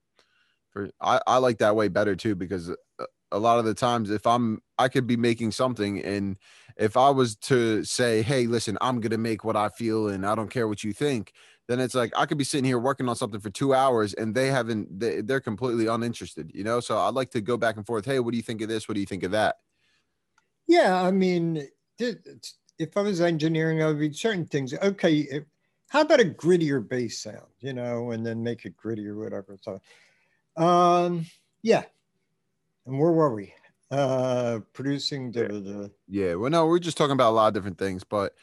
for 0.73 0.91
I 1.01 1.21
I 1.27 1.37
like 1.39 1.59
that 1.59 1.77
way 1.77 1.89
better 1.89 2.17
too 2.17 2.35
because 2.35 2.71
uh, 2.71 3.07
a 3.33 3.39
lot 3.39 3.59
of 3.59 3.65
the 3.65 3.75
times 3.75 4.11
if 4.11 4.27
i'm 4.27 4.61
i 4.79 4.89
could 4.89 5.07
be 5.07 5.17
making 5.17 5.53
something 5.53 6.03
and 6.03 6.39
if 6.77 6.97
i 6.97 7.11
was 7.11 7.37
to 7.37 7.85
say 7.85 8.23
hey 8.23 8.47
listen 8.47 8.77
i'm 8.81 9.01
gonna 9.01 9.19
make 9.19 9.45
what 9.45 9.57
i 9.57 9.69
feel 9.69 10.09
and 10.09 10.27
i 10.27 10.35
don't 10.35 10.51
care 10.51 10.67
what 10.67 10.83
you 10.83 10.93
think 10.93 11.33
then 11.71 11.81
it's 11.81 11.95
like 11.95 12.13
i 12.17 12.27
could 12.27 12.39
be 12.39 12.45
sitting 12.45 12.65
here 12.65 12.79
working 12.79 13.09
on 13.09 13.17
something 13.17 13.41
for 13.41 13.51
two 13.51 13.75
hours 13.75 14.15
and 14.15 14.35
they 14.35 14.49
haven't 14.49 14.99
they, 14.99 15.21
they're 15.21 15.41
completely 15.41 15.87
uninterested 15.87 16.51
you 16.55 16.65
know? 16.65 16.81
So 16.81 16.99
i'd 16.99 17.15
like 17.15 17.31
to 17.31 17.41
go 17.41 17.57
back 17.57 17.77
and 17.77 17.87
forth 17.87 18.05
hey 18.05 18.21
what 18.21 18.33
do 18.33 18.37
you 18.37 18.43
think 18.43 18.61
of 18.63 18.69
this? 18.69 18.89
What 18.89 18.95
do 18.95 19.01
you 19.01 19.07
think 19.07 19.23
of 19.23 19.33
that? 19.33 19.57
Yeah 20.67 21.03
i 21.03 21.11
mean 21.11 21.67
if 21.99 22.97
i 22.97 23.01
was 23.01 23.21
engineering 23.21 23.83
i 23.83 23.87
would 23.87 23.99
be 23.99 24.13
certain 24.13 24.47
things 24.47 24.75
okay 24.75 25.45
how 25.89 26.03
about 26.03 26.21
a 26.21 26.25
grittier 26.25 26.87
bass 26.87 27.19
sound? 27.19 27.51
You 27.61 27.73
know 27.73 28.11
and 28.11 28.25
then 28.25 28.43
make 28.43 28.65
it 28.65 28.77
gritty 28.77 29.07
or 29.07 29.17
whatever 29.17 29.57
so 29.61 29.81
um 30.57 31.27
yeah. 31.63 31.85
And 32.87 32.99
where 32.99 33.13
were 33.13 33.35
we? 33.35 33.55
Uh, 33.91 34.61
producing 34.73 35.33
the, 35.33 35.49
the 35.49 35.91
yeah. 36.09 36.35
Well, 36.35 36.51
no, 36.51 36.67
we're 36.67 36.79
just 36.79 36.97
talking 36.97 37.13
about 37.13 37.31
a 37.31 37.35
lot 37.35 37.49
of 37.49 37.55
different 37.55 37.79
things, 37.79 38.05
but 38.05 38.35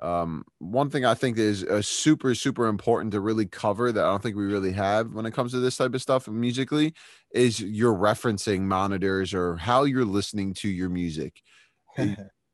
um, 0.00 0.44
one 0.58 0.90
thing 0.90 1.04
I 1.04 1.14
think 1.14 1.38
is 1.38 1.62
a 1.62 1.82
super 1.82 2.34
super 2.34 2.66
important 2.66 3.12
to 3.12 3.20
really 3.20 3.46
cover 3.46 3.90
that 3.90 4.04
I 4.04 4.08
don't 4.08 4.22
think 4.22 4.36
we 4.36 4.46
really 4.46 4.72
have 4.72 5.12
when 5.12 5.26
it 5.26 5.32
comes 5.32 5.52
to 5.52 5.60
this 5.60 5.76
type 5.76 5.94
of 5.94 6.02
stuff 6.02 6.28
musically 6.28 6.94
is 7.32 7.60
your 7.60 7.94
referencing 7.94 8.60
monitors 8.60 9.34
or 9.34 9.56
how 9.56 9.84
you're 9.84 10.04
listening 10.04 10.54
to 10.54 10.68
your 10.68 10.88
music. 10.88 11.42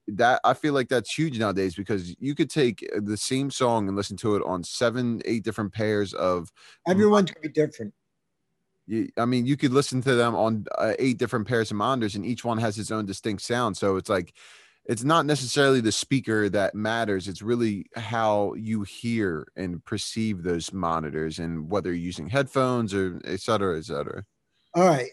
that 0.06 0.40
I 0.44 0.54
feel 0.54 0.74
like 0.74 0.88
that's 0.88 1.12
huge 1.12 1.38
nowadays 1.38 1.74
because 1.74 2.14
you 2.18 2.34
could 2.34 2.50
take 2.50 2.86
the 2.94 3.16
same 3.16 3.50
song 3.50 3.88
and 3.88 3.96
listen 3.96 4.16
to 4.18 4.36
it 4.36 4.42
on 4.44 4.62
seven, 4.62 5.22
eight 5.24 5.44
different 5.44 5.72
pairs 5.72 6.12
of. 6.14 6.50
Everyone's 6.86 7.30
gonna 7.30 7.48
be 7.48 7.48
different. 7.48 7.94
You, 8.86 9.08
I 9.16 9.24
mean, 9.24 9.46
you 9.46 9.56
could 9.56 9.72
listen 9.72 10.02
to 10.02 10.14
them 10.14 10.34
on 10.34 10.66
uh, 10.76 10.92
eight 10.98 11.18
different 11.18 11.48
pairs 11.48 11.70
of 11.70 11.78
monitors, 11.78 12.16
and 12.16 12.26
each 12.26 12.44
one 12.44 12.58
has 12.58 12.78
its 12.78 12.90
own 12.90 13.06
distinct 13.06 13.42
sound. 13.42 13.76
So 13.76 13.96
it's 13.96 14.10
like, 14.10 14.34
it's 14.86 15.04
not 15.04 15.24
necessarily 15.24 15.80
the 15.80 15.92
speaker 15.92 16.48
that 16.50 16.74
matters. 16.74 17.26
It's 17.26 17.42
really 17.42 17.86
how 17.96 18.54
you 18.54 18.82
hear 18.82 19.46
and 19.56 19.84
perceive 19.84 20.42
those 20.42 20.72
monitors, 20.72 21.38
and 21.38 21.70
whether 21.70 21.90
you're 21.90 22.06
using 22.06 22.28
headphones 22.28 22.92
or 22.92 23.20
et 23.24 23.40
cetera, 23.40 23.78
et 23.78 23.84
cetera. 23.84 24.24
All 24.74 24.86
right, 24.86 25.08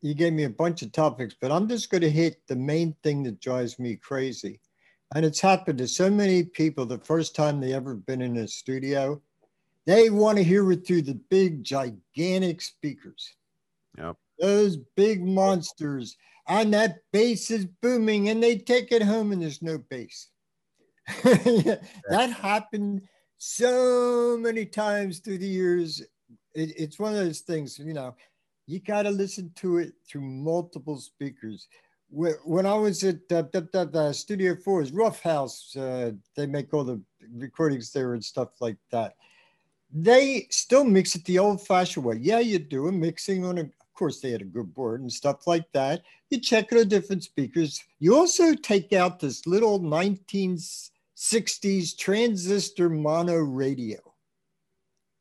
you 0.00 0.14
gave 0.14 0.32
me 0.32 0.44
a 0.44 0.50
bunch 0.50 0.82
of 0.82 0.92
topics, 0.92 1.34
but 1.40 1.52
I'm 1.52 1.68
just 1.68 1.90
going 1.90 2.02
to 2.02 2.10
hit 2.10 2.46
the 2.48 2.56
main 2.56 2.94
thing 3.02 3.22
that 3.24 3.40
drives 3.40 3.78
me 3.78 3.96
crazy, 3.96 4.60
and 5.14 5.24
it's 5.24 5.40
happened 5.40 5.78
to 5.78 5.88
so 5.88 6.10
many 6.10 6.44
people. 6.44 6.86
The 6.86 6.98
first 6.98 7.34
time 7.34 7.60
they 7.60 7.74
ever 7.74 7.94
been 7.94 8.22
in 8.22 8.36
a 8.38 8.48
studio, 8.48 9.20
they 9.86 10.08
want 10.08 10.38
to 10.38 10.44
hear 10.44 10.72
it 10.72 10.86
through 10.86 11.02
the 11.02 11.20
big, 11.28 11.62
gigantic 11.62 12.62
speakers. 12.62 13.34
Yep. 13.98 14.16
Those 14.40 14.78
big 14.96 15.22
monsters. 15.22 16.16
And 16.46 16.74
that 16.74 16.98
bass 17.12 17.50
is 17.50 17.66
booming, 17.66 18.28
and 18.28 18.42
they 18.42 18.58
take 18.58 18.92
it 18.92 19.02
home, 19.02 19.32
and 19.32 19.42
there's 19.42 19.62
no 19.62 19.78
bass. 19.78 20.28
that 21.24 22.36
happened 22.40 23.02
so 23.38 24.36
many 24.38 24.66
times 24.66 25.20
through 25.20 25.38
the 25.38 25.46
years. 25.46 26.00
It, 26.54 26.72
it's 26.76 26.98
one 26.98 27.12
of 27.12 27.18
those 27.18 27.40
things, 27.40 27.78
you 27.78 27.94
know, 27.94 28.14
you 28.66 28.80
got 28.80 29.02
to 29.02 29.10
listen 29.10 29.52
to 29.56 29.78
it 29.78 29.92
through 30.08 30.22
multiple 30.22 30.98
speakers. 30.98 31.68
When 32.10 32.64
I 32.64 32.74
was 32.74 33.02
at 33.02 33.20
uh, 33.32 34.12
Studio 34.12 34.54
4's 34.54 34.92
Ruffhouse, 34.92 35.76
uh, 35.76 36.12
they 36.36 36.46
make 36.46 36.72
all 36.72 36.84
the 36.84 37.00
recordings 37.34 37.90
there 37.90 38.14
and 38.14 38.24
stuff 38.24 38.50
like 38.60 38.76
that 38.92 39.14
they 39.94 40.48
still 40.50 40.84
mix 40.84 41.14
it 41.14 41.24
the 41.24 41.38
old 41.38 41.64
fashioned 41.64 42.04
way. 42.04 42.16
Yeah, 42.20 42.40
you 42.40 42.58
do 42.58 42.88
a 42.88 42.92
mixing 42.92 43.44
on 43.44 43.58
a, 43.58 43.70
of 43.94 43.98
course, 43.98 44.18
they 44.18 44.32
had 44.32 44.42
a 44.42 44.44
good 44.44 44.74
board 44.74 45.02
and 45.02 45.12
stuff 45.12 45.46
like 45.46 45.70
that. 45.72 46.02
You 46.28 46.40
check 46.40 46.72
on 46.72 46.88
different 46.88 47.22
speakers. 47.22 47.80
You 48.00 48.16
also 48.16 48.52
take 48.52 48.92
out 48.92 49.20
this 49.20 49.46
little 49.46 49.78
1960s 49.78 51.96
transistor 51.96 52.90
mono 52.90 53.36
radio. 53.36 54.00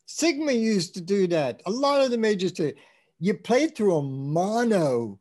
Sigma 0.08 0.54
used 0.54 0.96
to 0.96 1.02
do 1.02 1.28
that. 1.28 1.62
A 1.68 1.70
lot 1.70 2.02
of 2.02 2.10
the 2.10 2.18
majors 2.18 2.52
do. 2.52 2.74
You 3.20 3.36
play 3.36 3.68
through 3.68 3.98
a 3.98 4.02
mono, 4.02 5.20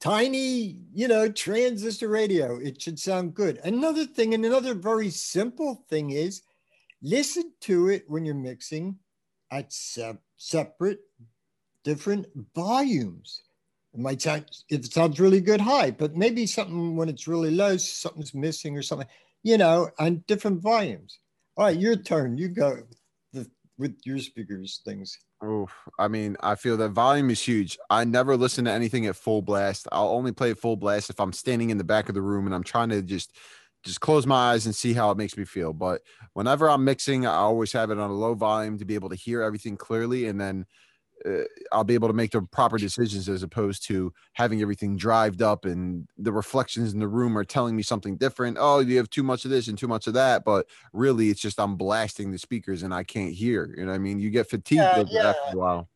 tiny, 0.00 0.80
you 0.92 1.06
know, 1.06 1.30
transistor 1.30 2.08
radio. 2.08 2.58
It 2.58 2.82
should 2.82 2.98
sound 2.98 3.34
good. 3.34 3.60
Another 3.62 4.06
thing, 4.06 4.34
and 4.34 4.44
another 4.44 4.74
very 4.74 5.10
simple 5.10 5.84
thing 5.88 6.10
is 6.10 6.42
listen 7.00 7.52
to 7.60 7.90
it 7.90 8.06
when 8.08 8.24
you're 8.24 8.34
mixing 8.34 8.98
at 9.52 9.72
se- 9.72 10.18
separate 10.36 10.98
different 11.84 12.26
volumes. 12.54 13.42
It 13.92 14.00
might 14.00 14.22
sound, 14.22 14.46
it 14.68 14.84
sounds 14.92 15.18
really 15.18 15.40
good 15.40 15.60
high, 15.60 15.90
but 15.90 16.16
maybe 16.16 16.46
something 16.46 16.96
when 16.96 17.08
it's 17.08 17.26
really 17.26 17.50
low, 17.50 17.76
something's 17.76 18.34
missing 18.34 18.76
or 18.76 18.82
something, 18.82 19.08
you 19.42 19.58
know, 19.58 19.90
and 19.98 20.24
different 20.26 20.62
volumes. 20.62 21.18
All 21.56 21.64
right, 21.64 21.76
your 21.76 21.96
turn. 21.96 22.38
You 22.38 22.48
go 22.48 22.78
the, 23.32 23.50
with 23.78 23.96
your 24.04 24.18
speakers 24.18 24.80
things. 24.84 25.18
Oh, 25.42 25.68
I 25.98 26.08
mean, 26.08 26.36
I 26.40 26.54
feel 26.54 26.76
that 26.76 26.90
volume 26.90 27.30
is 27.30 27.40
huge. 27.40 27.78
I 27.88 28.04
never 28.04 28.36
listen 28.36 28.66
to 28.66 28.70
anything 28.70 29.06
at 29.06 29.16
full 29.16 29.42
blast. 29.42 29.88
I'll 29.90 30.10
only 30.10 30.32
play 30.32 30.54
full 30.54 30.76
blast 30.76 31.10
if 31.10 31.18
I'm 31.18 31.32
standing 31.32 31.70
in 31.70 31.78
the 31.78 31.84
back 31.84 32.08
of 32.08 32.14
the 32.14 32.22
room 32.22 32.46
and 32.46 32.54
I'm 32.54 32.62
trying 32.62 32.90
to 32.90 33.02
just 33.02 33.36
just 33.82 34.00
close 34.00 34.26
my 34.26 34.52
eyes 34.52 34.66
and 34.66 34.74
see 34.74 34.92
how 34.92 35.10
it 35.10 35.16
makes 35.16 35.38
me 35.38 35.44
feel. 35.46 35.72
But 35.72 36.02
whenever 36.34 36.68
I'm 36.68 36.84
mixing, 36.84 37.26
I 37.26 37.36
always 37.36 37.72
have 37.72 37.90
it 37.90 37.98
on 37.98 38.10
a 38.10 38.14
low 38.14 38.34
volume 38.34 38.78
to 38.78 38.84
be 38.84 38.94
able 38.94 39.08
to 39.08 39.16
hear 39.16 39.42
everything 39.42 39.78
clearly, 39.78 40.26
and 40.26 40.38
then 40.38 40.66
uh, 41.26 41.42
I'll 41.72 41.84
be 41.84 41.94
able 41.94 42.08
to 42.08 42.14
make 42.14 42.30
the 42.30 42.42
proper 42.42 42.78
decisions 42.78 43.28
as 43.28 43.42
opposed 43.42 43.84
to 43.86 44.12
having 44.32 44.62
everything 44.62 44.96
drived 44.96 45.42
up 45.42 45.64
and 45.64 46.08
the 46.18 46.32
reflections 46.32 46.92
in 46.92 47.00
the 47.00 47.08
room 47.08 47.36
are 47.36 47.44
telling 47.44 47.76
me 47.76 47.82
something 47.82 48.16
different. 48.16 48.56
Oh, 48.60 48.80
you 48.80 48.96
have 48.96 49.10
too 49.10 49.22
much 49.22 49.44
of 49.44 49.50
this 49.50 49.68
and 49.68 49.76
too 49.76 49.88
much 49.88 50.06
of 50.06 50.14
that, 50.14 50.44
but 50.44 50.66
really, 50.92 51.28
it's 51.28 51.40
just 51.40 51.60
I'm 51.60 51.76
blasting 51.76 52.30
the 52.30 52.38
speakers 52.38 52.82
and 52.82 52.94
I 52.94 53.04
can't 53.04 53.32
hear. 53.32 53.74
You 53.76 53.86
know, 53.86 53.92
I 53.92 53.98
mean, 53.98 54.18
you 54.18 54.30
get 54.30 54.48
fatigued 54.48 54.82
yeah, 54.82 55.04
yeah. 55.08 55.28
after 55.28 55.56
a 55.56 55.58
while. 55.58 55.88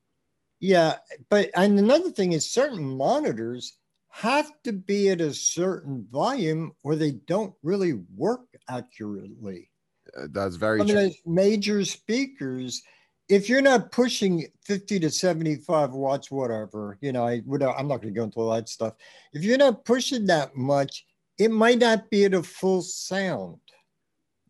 Yeah, 0.60 0.96
but 1.28 1.50
and 1.56 1.78
another 1.78 2.10
thing 2.10 2.32
is 2.32 2.50
certain 2.50 2.84
monitors 2.84 3.78
have 4.10 4.50
to 4.62 4.72
be 4.72 5.10
at 5.10 5.20
a 5.20 5.34
certain 5.34 6.06
volume 6.10 6.72
or 6.84 6.94
they 6.94 7.12
don't 7.26 7.52
really 7.62 7.94
work 8.16 8.46
accurately. 8.68 9.70
Uh, 10.16 10.28
that's 10.30 10.56
very 10.56 10.78
Some 10.78 10.88
true. 10.88 11.10
major 11.26 11.84
speakers, 11.84 12.82
if 13.28 13.48
you're 13.48 13.62
not 13.62 13.90
pushing 13.90 14.46
50 14.64 15.00
to 15.00 15.10
75 15.10 15.92
watts, 15.92 16.30
whatever, 16.30 16.98
you 17.00 17.12
know, 17.12 17.26
I 17.26 17.42
would, 17.46 17.62
I'm 17.62 17.88
not 17.88 18.02
going 18.02 18.12
to 18.12 18.18
go 18.18 18.24
into 18.24 18.40
all 18.40 18.52
that 18.52 18.68
stuff. 18.68 18.94
If 19.32 19.44
you're 19.44 19.58
not 19.58 19.84
pushing 19.84 20.26
that 20.26 20.56
much, 20.56 21.06
it 21.38 21.50
might 21.50 21.78
not 21.78 22.10
be 22.10 22.24
at 22.24 22.34
a 22.34 22.42
full 22.42 22.82
sound. 22.82 23.58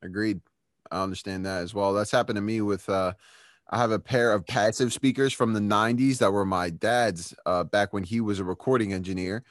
Agreed. 0.03 0.41
I 0.91 1.03
understand 1.03 1.47
that 1.47 1.63
as 1.63 1.73
well. 1.73 1.93
That's 1.93 2.11
happened 2.11 2.37
to 2.37 2.43
me 2.43 2.61
with 2.61 2.89
uh, 2.89 3.15
I 3.71 3.79
have 3.79 3.91
a 3.91 3.99
pair 3.99 4.33
of 4.33 4.47
passive 4.47 4.93
speakers 4.93 5.33
from 5.33 5.53
the 5.53 5.61
90s 5.61 6.19
that 6.19 6.33
were 6.33 6.45
my 6.45 6.71
dad's 6.71 7.35
uh, 7.47 7.65
back 7.65 7.93
when 7.93 8.03
he 8.03 8.21
was 8.21 8.39
a 8.39 8.45
recording 8.45 8.93
engineer. 8.93 9.45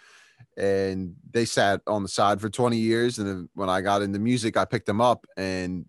And 0.57 1.15
they 1.31 1.45
sat 1.45 1.81
on 1.87 2.03
the 2.03 2.09
side 2.09 2.39
for 2.39 2.49
20 2.49 2.77
years. 2.77 3.17
And 3.17 3.27
then 3.27 3.49
when 3.55 3.69
I 3.69 3.81
got 3.81 4.01
into 4.01 4.19
music, 4.19 4.55
I 4.57 4.65
picked 4.65 4.85
them 4.85 5.01
up. 5.01 5.25
And 5.37 5.85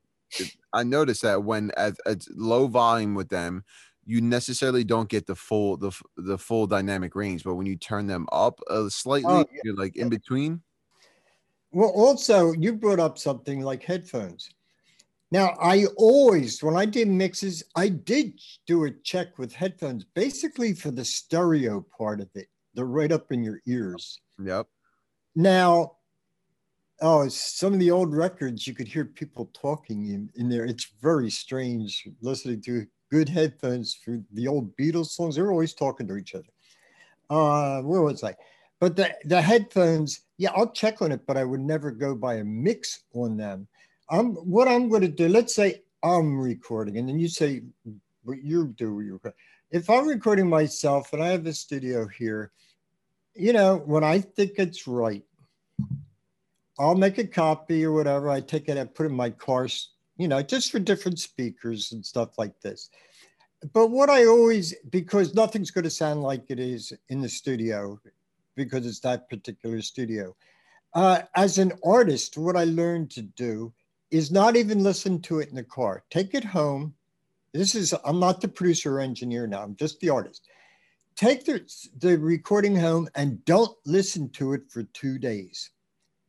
I 0.73 0.83
noticed 0.83 1.23
that 1.23 1.45
when 1.45 1.71
at, 1.77 1.95
at 2.07 2.25
low 2.35 2.67
volume 2.67 3.15
with 3.15 3.29
them, 3.29 3.65
you 4.07 4.21
necessarily 4.21 4.85
don't 4.85 5.09
get 5.09 5.27
the 5.27 5.35
full 5.35 5.77
the, 5.77 5.93
the 6.17 6.39
full 6.39 6.67
dynamic 6.67 7.15
range 7.15 7.43
but 7.43 7.55
when 7.55 7.67
you 7.67 7.75
turn 7.75 8.07
them 8.07 8.27
up 8.33 8.61
uh, 8.69 8.87
slightly 8.91 9.33
oh, 9.33 9.47
yeah. 9.51 9.61
you're 9.65 9.77
like 9.77 9.97
in 9.97 10.11
between 10.11 10.61
well 11.73 11.89
also 11.89 12.53
you 12.53 12.75
brought 12.75 13.01
up 13.01 13.17
something 13.17 13.63
like 13.63 13.83
headphones 13.83 14.51
now, 15.35 15.57
I 15.61 15.87
always, 15.97 16.63
when 16.63 16.77
I 16.77 16.85
did 16.85 17.09
mixes, 17.09 17.65
I 17.75 17.89
did 17.89 18.41
do 18.69 18.85
a 18.85 18.91
check 19.03 19.37
with 19.37 19.53
headphones, 19.53 20.05
basically 20.15 20.75
for 20.75 20.93
the 20.93 21.05
stereo 21.05 21.85
part 21.99 22.21
of 22.21 22.29
it. 22.37 22.47
They're 22.75 22.85
right 22.85 23.11
up 23.11 23.33
in 23.33 23.43
your 23.43 23.61
ears. 23.67 24.21
Yep. 24.41 24.69
Now, 25.35 25.97
oh, 27.01 27.29
some 27.29 27.73
of 27.73 27.79
the 27.79 27.91
old 27.91 28.15
records, 28.15 28.67
you 28.67 28.75
could 28.75 28.89
hear 28.89 29.05
people 29.05 29.51
talking 29.53 30.09
in, 30.09 30.31
in 30.37 30.49
there. 30.49 30.65
It's 30.65 30.93
very 31.03 31.31
strange 31.31 32.09
listening 32.21 32.63
to 32.63 32.87
good 33.11 33.29
headphones 33.29 33.95
for 33.95 34.21
the 34.33 34.49
old 34.49 34.77
Beatles 34.77 35.09
songs. 35.09 35.37
They're 35.37 35.51
always 35.51 35.75
talking 35.75 36.07
to 36.09 36.17
each 36.17 36.35
other. 36.35 36.45
Uh, 37.31 37.83
where 37.83 38.03
was 38.03 38.23
I? 38.23 38.35
But 38.81 38.97
the, 38.97 39.15
the 39.25 39.41
headphones, 39.41 40.23
yeah, 40.37 40.51
I'll 40.55 40.73
check 40.73 41.01
on 41.01 41.13
it, 41.13 41.27
but 41.27 41.37
I 41.37 41.45
would 41.45 41.61
never 41.61 41.91
go 41.91 42.15
by 42.15 42.35
a 42.35 42.45
mix 42.45 43.03
on 43.15 43.37
them. 43.37 43.67
I'm 44.11 44.35
what 44.35 44.69
I'm 44.69 44.89
going 44.89 45.03
to 45.03 45.09
do. 45.09 45.29
Let's 45.29 45.55
say 45.55 45.83
I'm 46.03 46.39
recording, 46.39 46.99
and 46.99 47.09
then 47.09 47.19
you 47.19 47.29
say 47.29 47.63
what 48.25 48.43
you 48.43 48.69
do. 48.77 49.01
You 49.01 49.21
if 49.71 49.89
I'm 49.89 50.07
recording 50.07 50.49
myself 50.49 51.13
and 51.13 51.23
I 51.23 51.29
have 51.29 51.47
a 51.47 51.53
studio 51.55 52.07
here, 52.07 52.53
you 53.35 53.53
know, 53.53 53.77
when 53.77 54.05
I 54.05 54.21
think 54.21 54.53
it's 54.59 54.87
right, 54.87 55.23
I'll 56.79 56.95
make 56.95 57.19
a 57.19 57.27
copy 57.27 57.85
or 57.85 57.93
whatever. 57.93 58.31
I 58.31 58.41
take 58.41 58.69
it, 58.69 58.79
I 58.79 58.85
put 58.85 59.07
it 59.07 59.11
in 59.11 59.17
my 59.17 59.31
car, 59.31 59.69
you 60.17 60.29
know, 60.29 60.43
just 60.43 60.73
for 60.73 60.79
different 60.79 61.19
speakers 61.19 61.93
and 61.93 62.05
stuff 62.05 62.37
like 62.39 62.61
this. 62.61 62.91
But 63.73 63.89
what 63.89 64.11
I 64.11 64.27
always, 64.27 64.75
because 64.91 65.35
nothing's 65.35 65.71
going 65.71 65.85
to 65.85 65.91
sound 65.91 66.23
like 66.23 66.45
it 66.49 66.59
is 66.59 66.93
in 67.09 67.21
the 67.21 67.29
studio, 67.29 67.99
because 68.57 68.87
it's 68.87 69.01
that 69.01 69.29
particular 69.31 69.81
studio. 69.81 70.35
Uh, 70.95 71.23
as 71.35 71.59
an 71.59 71.73
artist, 71.85 72.37
what 72.37 72.57
I 72.57 72.65
learned 72.65 73.11
to 73.13 73.23
do 73.23 73.73
is 74.11 74.31
not 74.31 74.55
even 74.57 74.83
listen 74.83 75.21
to 75.23 75.41
it 75.41 75.49
in 75.49 75.57
the 75.57 75.65
car. 75.65 76.05
Take 76.11 76.35
it 76.35 76.45
home. 76.45 76.95
This 77.53 77.75
is, 77.75 77.95
I'm 78.05 78.21
not 78.21 78.41
the 78.41 78.49
producer 78.49 78.97
or 78.97 79.01
engineer 79.01 79.47
now, 79.47 79.63
I'm 79.63 79.77
just 79.77 79.99
the 80.01 80.11
artist. 80.11 80.49
Take 81.17 81.45
the, 81.45 81.65
the 81.99 82.19
recording 82.19 82.77
home 82.77 83.09
and 83.15 83.45
don't 83.45 83.77
listen 83.87 84.29
to 84.31 84.53
it 84.53 84.63
for 84.69 84.83
two 84.83 85.19
days. 85.19 85.71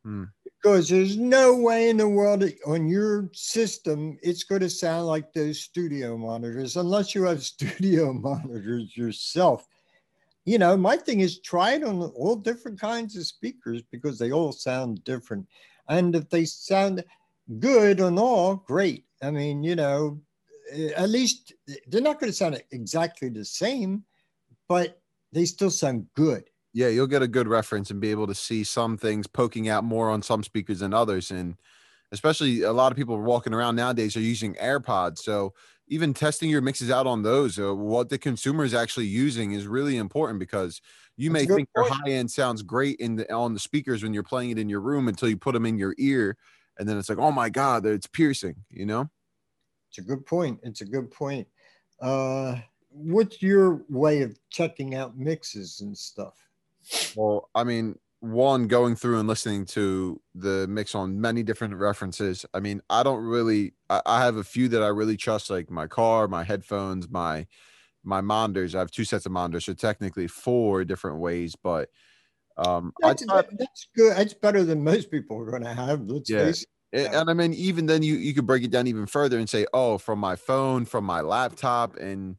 Hmm. 0.03 0.25
Because 0.65 0.89
there's 0.89 1.15
no 1.15 1.55
way 1.55 1.89
in 1.89 1.97
the 1.97 2.09
world 2.09 2.43
on 2.65 2.87
your 2.87 3.29
system 3.33 4.17
it's 4.23 4.43
going 4.43 4.61
to 4.61 4.69
sound 4.69 5.05
like 5.05 5.31
those 5.31 5.59
studio 5.59 6.17
monitors 6.17 6.75
unless 6.75 7.13
you 7.13 7.21
have 7.25 7.43
studio 7.43 8.11
monitors 8.11 8.97
yourself. 8.97 9.67
You 10.43 10.57
know, 10.57 10.75
my 10.75 10.97
thing 10.97 11.19
is 11.19 11.39
try 11.39 11.73
it 11.73 11.83
on 11.83 12.01
all 12.01 12.35
different 12.35 12.81
kinds 12.81 13.15
of 13.15 13.27
speakers 13.27 13.83
because 13.91 14.17
they 14.17 14.31
all 14.31 14.51
sound 14.51 15.03
different. 15.03 15.45
And 15.87 16.15
if 16.15 16.31
they 16.31 16.45
sound 16.45 17.03
good 17.59 18.01
on 18.01 18.17
all, 18.17 18.55
great. 18.55 19.05
I 19.21 19.29
mean, 19.29 19.61
you 19.61 19.75
know, 19.75 20.19
eh, 20.71 20.93
at 20.97 21.11
least 21.11 21.53
they're 21.85 22.01
not 22.01 22.19
going 22.19 22.31
to 22.31 22.35
sound 22.35 22.59
exactly 22.71 23.29
the 23.29 23.45
same, 23.45 24.03
but 24.67 24.99
they 25.31 25.45
still 25.45 25.69
sound 25.69 26.07
good 26.15 26.45
yeah, 26.75 26.89
you'll 26.89 27.07
get 27.07 27.21
a 27.21 27.27
good 27.27 27.47
reference 27.47 27.89
and 27.89 28.01
be 28.01 28.11
able 28.11 28.27
to 28.27 28.35
see 28.35 28.65
some 28.65 28.97
things 28.97 29.27
poking 29.27 29.69
out 29.69 29.85
more 29.85 30.09
on 30.09 30.21
some 30.21 30.43
speakers 30.43 30.79
than 30.79 30.93
others. 30.93 31.31
And 31.31 31.55
especially 32.11 32.63
a 32.63 32.73
lot 32.73 32.91
of 32.91 32.97
people 32.97 33.17
walking 33.21 33.53
around 33.53 33.77
nowadays 33.77 34.17
are 34.17 34.21
using 34.21 34.55
AirPods. 34.55 35.19
So 35.19 35.53
even 35.87 36.13
testing 36.13 36.49
your 36.49 36.59
mixes 36.59 36.91
out 36.91 37.07
on 37.07 37.23
those, 37.23 37.57
uh, 37.57 37.73
what 37.73 38.09
the 38.09 38.17
consumer 38.17 38.65
is 38.65 38.73
actually 38.73 39.05
using 39.05 39.53
is 39.53 39.67
really 39.67 39.95
important 39.95 40.37
because 40.37 40.81
you 41.15 41.31
That's 41.31 41.47
may 41.47 41.55
think 41.55 41.69
point. 41.73 41.87
your 41.87 41.95
high 41.95 42.11
end 42.11 42.29
sounds 42.29 42.61
great 42.61 42.99
in 42.99 43.15
the 43.15 43.33
on 43.33 43.53
the 43.53 43.59
speakers 43.59 44.03
when 44.03 44.13
you're 44.13 44.21
playing 44.21 44.49
it 44.49 44.59
in 44.59 44.67
your 44.67 44.81
room 44.81 45.07
until 45.07 45.29
you 45.29 45.37
put 45.37 45.53
them 45.53 45.65
in 45.65 45.77
your 45.77 45.95
ear, 45.97 46.35
and 46.77 46.89
then 46.89 46.97
it's 46.97 47.07
like, 47.07 47.19
oh 47.19 47.31
my 47.31 47.49
god, 47.49 47.85
it's 47.85 48.07
piercing. 48.07 48.55
You 48.69 48.85
know. 48.85 49.09
It's 49.87 49.99
a 49.99 50.01
good 50.01 50.25
point. 50.25 50.59
It's 50.63 50.81
a 50.81 50.85
good 50.85 51.09
point. 51.09 51.47
Uh, 52.01 52.57
what's 52.89 53.41
your 53.41 53.85
way 53.87 54.23
of 54.23 54.37
checking 54.49 54.93
out 54.93 55.17
mixes 55.17 55.79
and 55.79 55.97
stuff? 55.97 56.44
Well, 57.15 57.49
I 57.55 57.63
mean, 57.63 57.97
one 58.19 58.67
going 58.67 58.95
through 58.95 59.19
and 59.19 59.27
listening 59.27 59.65
to 59.65 60.19
the 60.33 60.67
mix 60.67 60.95
on 60.95 61.21
many 61.21 61.43
different 61.43 61.75
references. 61.75 62.45
I 62.53 62.59
mean, 62.59 62.81
I 62.89 63.03
don't 63.03 63.23
really. 63.23 63.73
I, 63.89 64.01
I 64.05 64.23
have 64.23 64.37
a 64.37 64.43
few 64.43 64.67
that 64.69 64.81
I 64.81 64.87
really 64.87 65.17
trust, 65.17 65.49
like 65.49 65.69
my 65.69 65.87
car, 65.87 66.27
my 66.27 66.43
headphones, 66.43 67.09
my 67.09 67.45
my 68.03 68.21
monitors. 68.21 68.75
I 68.75 68.79
have 68.79 68.91
two 68.91 69.05
sets 69.05 69.25
of 69.25 69.31
monitors, 69.31 69.65
so 69.65 69.73
technically 69.73 70.27
four 70.27 70.83
different 70.85 71.19
ways. 71.19 71.55
But 71.55 71.89
um, 72.57 72.93
that's, 72.99 73.23
thought, 73.25 73.47
that's 73.57 73.87
good. 73.95 74.15
That's 74.15 74.33
better 74.33 74.63
than 74.63 74.83
most 74.83 75.11
people 75.11 75.39
are 75.39 75.49
going 75.49 75.63
to 75.63 75.73
have. 75.73 76.01
Let's 76.01 76.29
yeah. 76.29 76.45
face 76.45 76.65
it. 76.91 77.13
And 77.13 77.29
I 77.29 77.33
mean, 77.33 77.53
even 77.53 77.85
then, 77.85 78.03
you 78.03 78.15
you 78.15 78.33
could 78.33 78.47
break 78.47 78.63
it 78.63 78.71
down 78.71 78.87
even 78.87 79.05
further 79.05 79.37
and 79.37 79.49
say, 79.49 79.65
oh, 79.73 79.97
from 79.97 80.19
my 80.19 80.35
phone, 80.35 80.85
from 80.85 81.03
my 81.03 81.21
laptop, 81.21 81.97
and 81.97 82.37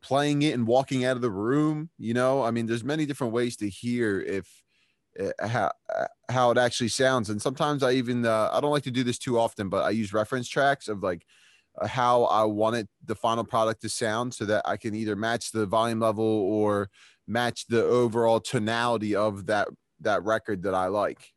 playing 0.00 0.42
it 0.42 0.54
and 0.54 0.66
walking 0.66 1.04
out 1.04 1.16
of 1.16 1.22
the 1.22 1.30
room 1.30 1.90
you 1.98 2.14
know? 2.14 2.42
I 2.42 2.50
mean 2.50 2.66
there's 2.66 2.84
many 2.84 3.06
different 3.06 3.32
ways 3.32 3.56
to 3.56 3.68
hear 3.68 4.20
if 4.20 4.62
uh, 5.18 5.48
how 5.48 5.72
uh, 5.94 6.06
how 6.28 6.50
it 6.50 6.58
actually 6.58 6.88
sounds. 6.88 7.30
And 7.30 7.40
sometimes 7.40 7.82
i 7.82 7.92
even 7.92 8.24
uh, 8.24 8.50
i 8.52 8.60
don't 8.60 8.70
like 8.70 8.84
to 8.84 8.90
do 8.90 9.02
this 9.02 9.18
too 9.18 9.38
often 9.38 9.68
but 9.68 9.84
i 9.84 9.90
use 9.90 10.12
reference 10.12 10.48
tracks 10.48 10.88
of 10.88 11.02
like 11.02 11.24
uh, 11.80 11.86
how 11.86 12.24
i 12.24 12.44
want 12.44 12.76
it 12.76 12.88
the 13.04 13.14
final 13.14 13.44
product 13.44 13.82
to 13.82 13.88
sound 13.88 14.32
so 14.32 14.44
that 14.44 14.62
i 14.64 14.76
can 14.76 14.94
either 14.94 15.16
match 15.16 15.50
the 15.50 15.66
volume 15.66 16.00
level 16.00 16.24
or 16.24 16.88
match 17.26 17.66
the 17.66 17.84
overall 17.84 18.40
tonality 18.40 19.14
of 19.14 19.46
that 19.46 19.68
that 20.00 20.22
record 20.24 20.62
that 20.62 20.74
i 20.74 20.86
like. 20.86 21.32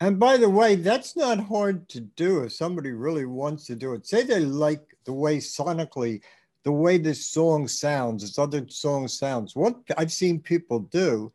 And 0.00 0.18
by 0.18 0.36
the 0.36 0.48
way 0.48 0.76
that's 0.76 1.16
not 1.16 1.40
hard 1.40 1.88
to 1.90 2.00
do 2.00 2.44
if 2.44 2.52
somebody 2.52 2.92
really 2.92 3.26
wants 3.26 3.66
to 3.66 3.76
do 3.76 3.94
it. 3.94 4.06
Say 4.06 4.22
they 4.22 4.40
like 4.40 4.82
the 5.04 5.12
way 5.12 5.38
sonically 5.38 6.22
the 6.68 6.72
way 6.72 6.98
this 6.98 7.24
song 7.24 7.66
sounds, 7.66 8.20
this 8.20 8.38
other 8.38 8.62
song 8.68 9.08
sounds. 9.08 9.56
What 9.56 9.76
I've 9.96 10.12
seen 10.12 10.38
people 10.38 10.80
do 10.80 11.32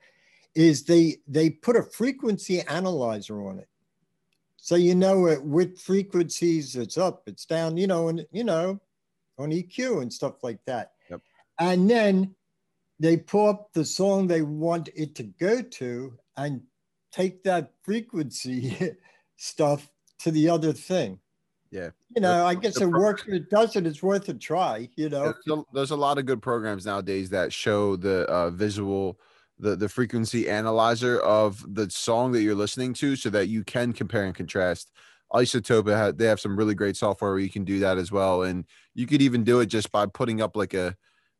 is 0.53 0.83
they 0.83 1.17
they 1.27 1.49
put 1.49 1.75
a 1.75 1.81
frequency 1.81 2.61
analyzer 2.61 3.41
on 3.47 3.57
it. 3.57 3.67
So 4.57 4.75
you 4.75 4.93
know 4.93 5.25
at 5.29 5.43
what 5.43 5.79
frequencies 5.79 6.75
it's 6.75 6.99
up, 6.99 7.23
it's 7.25 7.47
down, 7.47 7.77
you 7.77 7.87
know, 7.87 8.09
and 8.09 8.23
you 8.31 8.43
know, 8.43 8.79
on 9.39 9.49
EQ 9.49 10.03
and 10.03 10.13
stuff 10.13 10.43
like 10.43 10.63
that. 10.67 10.91
Yep. 11.09 11.21
And 11.57 11.89
then 11.89 12.35
they 12.99 13.17
pull 13.17 13.49
up 13.49 13.73
the 13.73 13.85
song 13.85 14.27
they 14.27 14.43
want 14.43 14.89
it 14.95 15.15
to 15.15 15.23
go 15.23 15.63
to 15.63 16.13
and 16.37 16.61
take 17.11 17.43
that 17.45 17.71
frequency 17.81 18.95
stuff 19.35 19.89
to 20.19 20.29
the 20.29 20.47
other 20.47 20.73
thing 20.73 21.17
yeah. 21.73 21.89
You 22.15 22.21
know 22.21 22.45
i 22.45 22.53
guess 22.53 22.79
it 22.79 22.85
works 22.85 23.23
If 23.27 23.33
it 23.33 23.49
doesn't 23.49 23.87
it's 23.87 24.03
worth 24.03 24.29
a 24.29 24.35
try 24.35 24.87
you 24.95 25.09
know? 25.09 25.33
There's 25.45 25.59
a, 25.59 25.63
there's 25.73 25.91
a 25.91 25.95
lot 25.95 26.19
of 26.19 26.27
good 26.27 26.41
programs 26.41 26.85
nowadays 26.85 27.29
that 27.31 27.51
show 27.51 27.95
the 27.95 28.25
uh, 28.25 28.51
visual 28.51 29.19
the 29.57 29.75
the 29.75 29.89
frequency 29.89 30.47
analyzer 30.47 31.19
of 31.21 31.65
the 31.73 31.89
song 31.89 32.31
that 32.33 32.43
you're 32.43 32.53
listening 32.53 32.93
to 32.95 33.15
so 33.15 33.29
that 33.31 33.47
you 33.47 33.63
can 33.63 33.91
compare 33.91 34.25
and 34.25 34.35
contrast. 34.35 34.91
iZotope 35.33 36.17
they 36.17 36.25
have 36.25 36.39
some 36.39 36.55
really 36.55 36.75
great 36.75 36.95
software 36.95 37.31
where 37.31 37.39
you 37.39 37.49
can 37.49 37.63
do 37.65 37.79
that 37.79 37.97
as 37.97 38.11
well 38.11 38.43
and 38.43 38.65
you 38.93 39.07
could 39.07 39.21
even 39.21 39.43
do 39.43 39.59
it 39.59 39.65
just 39.65 39.91
by 39.91 40.05
putting 40.05 40.41
up 40.41 40.55
like 40.55 40.75
a, 40.75 40.95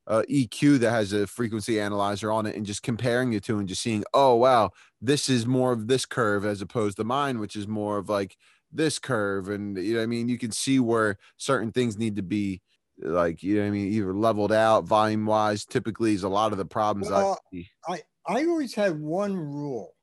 a 0.08 0.24
eq 0.24 0.80
that 0.80 0.90
has 0.90 1.14
a 1.14 1.28
frequency 1.28 1.80
analyzer 1.80 2.32
on 2.32 2.48
it 2.48 2.56
and 2.56 2.66
just 2.66 2.82
comparing 2.82 3.34
it 3.34 3.44
to 3.44 3.60
and 3.60 3.68
just 3.68 3.84
seeing 3.84 4.04
oh 4.16 4.34
wow 4.34 4.72
this 5.00 5.30
is 5.30 5.46
more 5.46 5.72
of 5.72 5.86
this 5.88 6.08
curve 6.08 6.44
as 6.44 6.60
opposed 6.60 6.98
to 6.98 7.04
mine 7.04 7.38
which 7.40 7.56
is 7.56 7.68
more 7.68 8.00
of 8.00 8.10
like 8.10 8.36
this 8.74 9.00
curve 9.00 9.50
and 9.50 9.78
you 9.78 9.96
know 9.96 10.04
i 10.04 10.06
mean 10.06 10.28
you 10.28 10.38
can 10.38 10.52
see 10.52 10.80
where 10.80 11.18
certain 11.38 11.72
things 11.72 11.98
need 11.98 12.16
to 12.16 12.24
be 12.24 12.62
like 13.02 13.44
you 13.44 13.60
know 13.60 13.68
i 13.68 13.70
mean 13.70 13.92
either 13.92 14.14
leveled 14.14 14.52
out 14.52 14.86
volume 14.86 15.26
wise 15.26 15.66
typically 15.66 16.14
is 16.14 16.24
a 16.24 16.30
lot 16.30 16.52
of 16.52 16.58
the 16.58 16.66
problems 16.66 17.10
well, 17.10 17.40
I, 17.54 17.68
I 17.88 18.02
i 18.28 18.46
always 18.46 18.74
had 18.74 19.00
one 19.00 19.36
rule 19.36 19.94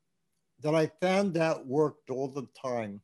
that 0.61 0.75
i 0.75 0.87
found 1.01 1.33
that 1.35 1.65
worked 1.65 2.09
all 2.09 2.27
the 2.27 2.47
time 2.61 3.01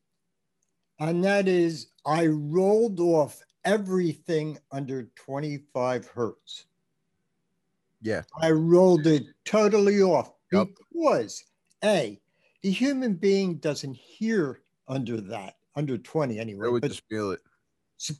and 0.99 1.23
that 1.23 1.47
is 1.47 1.87
i 2.05 2.27
rolled 2.27 2.99
off 2.99 3.41
everything 3.67 4.57
under 4.71 5.09
25 5.15 6.07
hertz. 6.07 6.65
Yeah. 8.01 8.21
I 8.41 8.51
rolled 8.51 9.05
it 9.05 9.23
totally 9.43 10.01
off 10.01 10.31
yep. 10.51 10.67
because 10.91 11.43
a 11.83 12.19
the 12.63 12.71
human 12.71 13.13
being 13.13 13.57
doesn't 13.57 13.95
hear 13.95 14.61
under 14.87 15.19
that 15.21 15.55
under 15.77 15.97
20 15.97 16.39
anyway. 16.39 16.65
They 16.65 16.71
would 16.71 16.81
but, 16.81 16.89
just 16.89 17.07
feel 17.07 17.31
it. 17.31 17.39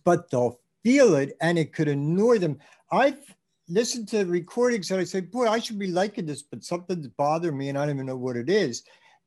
But 0.06 0.30
they'll 0.30 0.60
feel 0.84 1.15
it 1.15 1.36
and 1.41 1.58
it 1.58 1.73
could 1.73 1.88
annoy 1.88 2.38
them. 2.38 2.60
I've 2.91 3.19
listened 3.67 4.08
to 4.10 4.23
recordings 4.25 4.91
and 4.91 5.01
I 5.01 5.03
say, 5.03 5.21
boy, 5.21 5.47
I 5.47 5.60
should 5.60 5.80
be 5.80 5.88
liking 5.88 6.25
this, 6.25 6.43
but 6.43 6.63
something's 6.63 7.08
bothering 7.08 7.58
me 7.58 7.69
and 7.69 7.77
I 7.77 7.86
don't 7.86 7.95
even 7.95 8.06
know 8.06 8.15
what 8.15 8.38
it 8.38 8.49
is. 8.49 8.84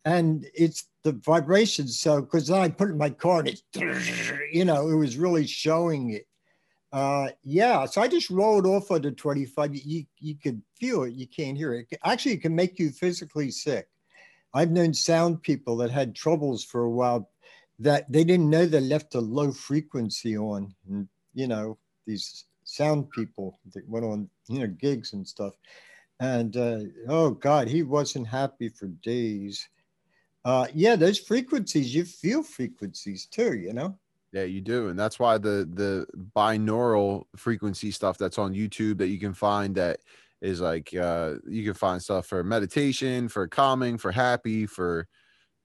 And 0.07 0.47
it's 0.55 0.89
the 1.05 1.13
vibrations. 1.13 2.01
So, 2.01 2.23
because 2.23 2.47
then 2.47 2.61
I 2.61 2.69
put 2.69 2.89
it 2.89 2.93
in 2.93 2.99
my 2.99 3.11
car 3.11 3.41
and 3.41 3.49
it's, 3.49 3.63
you 4.53 4.65
know, 4.65 4.89
it 4.89 4.95
was 4.95 5.19
really 5.19 5.47
showing 5.47 6.11
it. 6.11 6.27
Uh, 6.93 7.29
yeah, 7.45 7.85
so 7.85 8.01
I 8.01 8.09
just 8.09 8.31
rolled 8.31 8.67
off 8.67 8.91
under 8.91 9.13
25. 9.13 9.75
You, 9.77 10.05
you 10.19 10.35
could 10.37 10.61
feel 10.79 11.05
it, 11.05 11.15
you 11.15 11.27
can't 11.27 11.57
hear 11.57 11.75
it. 11.75 11.87
Actually, 12.05 12.33
it 12.33 12.43
can 12.43 12.55
make 12.55 12.79
you 12.79 12.91
physically 12.91 13.51
sick. 13.51 13.87
I've 14.53 14.71
known 14.71 14.95
sound 14.95 15.43
people 15.43 15.77
that 15.79 15.91
had 15.91 16.15
troubles 16.15 16.65
for 16.65 16.83
a 16.83 16.91
while 16.91 17.31
that 17.79 18.11
they 18.11 18.25
didn't 18.25 18.51
know 18.51 18.67
they 18.67 18.81
left 18.81 19.15
a 19.15 19.21
low 19.21 19.53
frequency 19.53 20.37
on. 20.37 20.75
And, 20.89 21.09
you 21.35 21.47
know, 21.47 21.79
these 22.07 22.45
sound 22.65 23.11
people 23.11 23.59
that 23.75 23.89
went 23.89 24.05
on, 24.05 24.29
you 24.49 24.61
know, 24.61 24.67
gigs 24.67 25.13
and 25.13 25.27
stuff. 25.27 25.55
And 26.21 26.57
uh, 26.57 26.81
oh 27.09 27.31
God, 27.31 27.69
he 27.69 27.83
wasn't 27.83 28.29
happy 28.29 28.69
for 28.69 28.89
days. 29.03 29.67
Uh, 30.45 30.67
yeah, 30.75 30.97
those 30.97 31.19
frequencies, 31.19 31.95
you 31.95 32.05
feel 32.05 32.43
frequencies 32.43 33.27
too, 33.27 33.55
you 33.55 33.73
know? 33.73 33.99
Yeah, 34.33 34.45
you 34.45 34.61
do, 34.61 34.89
and 34.89 34.99
that's 34.99 35.19
why 35.19 35.39
the 35.39 35.69
the 35.75 36.07
binaural 36.37 37.25
frequency 37.37 37.91
stuff 37.91 38.17
that's 38.17 38.39
on 38.39 38.55
YouTube 38.55 38.99
that 38.99 39.09
you 39.09 39.19
can 39.19 39.35
find 39.35 39.75
that 39.75 40.01
is 40.41 40.61
like 40.61 40.95
uh 40.95 41.37
you 41.49 41.65
can 41.65 41.75
find 41.75 42.03
stuff 42.03 42.27
for 42.27 42.43
meditation, 42.45 43.29
for 43.29 43.47
calming, 43.49 43.99
for 43.99 44.13
happy, 44.13 44.67
for 44.67 45.07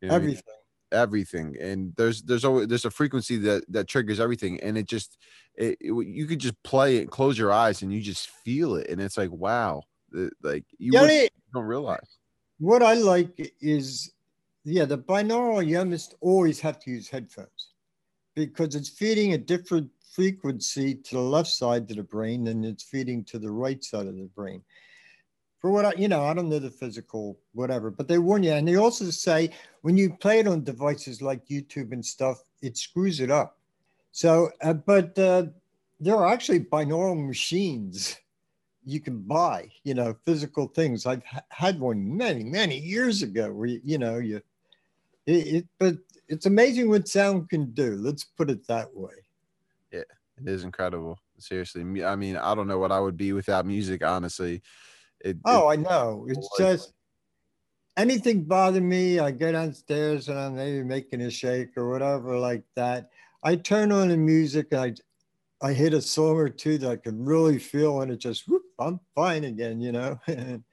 you 0.01 0.11
know, 0.11 0.15
Everything. 0.15 0.43
everything. 0.91 1.55
And 1.59 1.93
there's 1.97 2.23
there's 2.23 2.45
always 2.45 2.67
there's 2.67 2.85
a 2.85 2.91
frequency 2.91 3.37
that 3.39 3.65
that 3.69 3.87
triggers 3.87 4.19
everything. 4.19 4.59
And 4.61 4.77
it 4.77 4.87
just 4.87 5.17
it, 5.55 5.77
it- 5.81 6.07
you 6.07 6.27
could 6.27 6.39
just 6.39 6.61
play 6.63 6.97
it 6.97 7.11
close 7.11 7.37
your 7.37 7.51
eyes 7.51 7.81
and 7.81 7.93
you 7.93 8.01
just 8.01 8.29
feel 8.29 8.75
it. 8.75 8.89
And 8.89 9.01
it's 9.01 9.17
like 9.17 9.31
wow 9.31 9.83
like 10.43 10.65
you 10.77 10.91
Yeah, 10.93 11.07
it- 11.09 11.31
don't 11.53 11.65
realize. 11.65 12.17
What 12.59 12.83
I 12.83 12.93
like 12.95 13.53
is, 13.61 14.13
yeah, 14.63 14.85
the 14.85 14.97
binaural, 14.97 15.65
you 15.65 15.77
almost 15.79 16.15
always 16.21 16.59
have 16.61 16.79
to 16.79 16.91
use 16.91 17.09
headphones 17.09 17.73
because 18.35 18.75
it's 18.75 18.89
feeding 18.89 19.33
a 19.33 19.37
different 19.39 19.91
frequency 20.15 20.95
to 20.95 21.15
the 21.15 21.21
left 21.21 21.49
side 21.49 21.89
of 21.91 21.97
the 21.97 22.03
brain 22.03 22.45
than 22.45 22.63
it's 22.63 22.83
feeding 22.83 23.23
to 23.25 23.37
the 23.37 23.51
right 23.51 23.83
side 23.83 24.07
of 24.07 24.15
the 24.15 24.29
brain. 24.33 24.61
For 25.59 25.71
what 25.71 25.85
I, 25.85 25.93
you 25.97 26.07
know, 26.07 26.23
I 26.23 26.33
don't 26.33 26.47
know 26.47 26.59
the 26.59 26.69
physical, 26.69 27.37
whatever, 27.53 27.91
but 27.91 28.07
they 28.07 28.17
warn 28.17 28.43
you. 28.43 28.51
And 28.51 28.67
they 28.67 28.75
also 28.75 29.09
say 29.09 29.51
when 29.81 29.97
you 29.97 30.13
play 30.13 30.39
it 30.39 30.47
on 30.47 30.63
devices 30.63 31.21
like 31.21 31.47
YouTube 31.47 31.91
and 31.91 32.05
stuff, 32.05 32.43
it 32.61 32.77
screws 32.77 33.19
it 33.19 33.29
up. 33.29 33.57
So, 34.11 34.51
uh, 34.61 34.73
but 34.73 35.17
uh, 35.19 35.47
there 35.99 36.15
are 36.15 36.31
actually 36.31 36.61
binaural 36.61 37.27
machines 37.27 38.15
you 38.85 38.99
can 38.99 39.19
buy, 39.19 39.69
you 39.83 39.95
know, 39.95 40.15
physical 40.25 40.67
things. 40.67 41.05
I've 41.05 41.25
ha- 41.25 41.41
had 41.49 41.79
one 41.79 42.15
many, 42.15 42.43
many 42.43 42.77
years 42.77 43.23
ago 43.23 43.51
where, 43.51 43.67
you, 43.67 43.81
you 43.83 43.97
know, 43.97 44.19
you, 44.19 44.41
it, 45.25 45.47
it, 45.47 45.67
but 45.79 45.95
it's 46.29 46.45
amazing 46.45 46.89
what 46.89 47.07
sound 47.07 47.49
can 47.49 47.71
do. 47.73 47.95
Let's 47.95 48.23
put 48.23 48.51
it 48.51 48.65
that 48.67 48.95
way. 48.95 49.24
It 50.37 50.47
is 50.49 50.63
incredible 50.63 51.17
seriously 51.37 51.81
i 52.03 52.15
mean 52.15 52.35
i 52.37 52.53
don't 52.55 52.67
know 52.67 52.77
what 52.79 52.91
i 52.91 52.99
would 52.99 53.17
be 53.17 53.33
without 53.33 53.65
music 53.65 54.03
honestly 54.03 54.61
it, 55.21 55.37
Oh, 55.45 55.69
it- 55.69 55.73
I 55.73 55.75
know. 55.77 56.25
It's 56.29 56.47
Like- 56.59 56.69
just 56.69 56.93
anything 57.97 58.43
bother 58.43 58.81
me. 58.81 59.19
I 59.19 59.31
go 59.31 59.51
downstairs 59.51 60.27
and 60.29 60.37
I'm 60.37 60.55
maybe 60.55 60.83
making 60.83 61.21
a 61.21 61.31
shake 61.31 61.75
or 61.77 61.89
whatever 61.89 62.37
like 62.37 62.63
that. 62.75 63.09
I 63.41 63.55
turn 63.55 63.91
on 63.91 64.09
the 64.09 64.17
music 64.17 64.67
and 64.71 64.81
I, 64.81 65.67
I 65.67 65.73
hit 65.73 65.93
a 65.93 66.01
song 66.01 66.35
or 66.35 66.49
two 66.49 66.77
that 66.79 66.91
I 66.91 66.95
can 66.97 67.23
really 67.23 67.57
feel 67.57 68.01
and 68.01 68.11
it 68.11 68.17
just, 68.17 68.47
whoop, 68.47 68.63
I'm 68.77 68.99
fine 69.15 69.45
again, 69.45 69.79
you 69.81 69.91
know. 69.93 70.19
And 70.27 70.63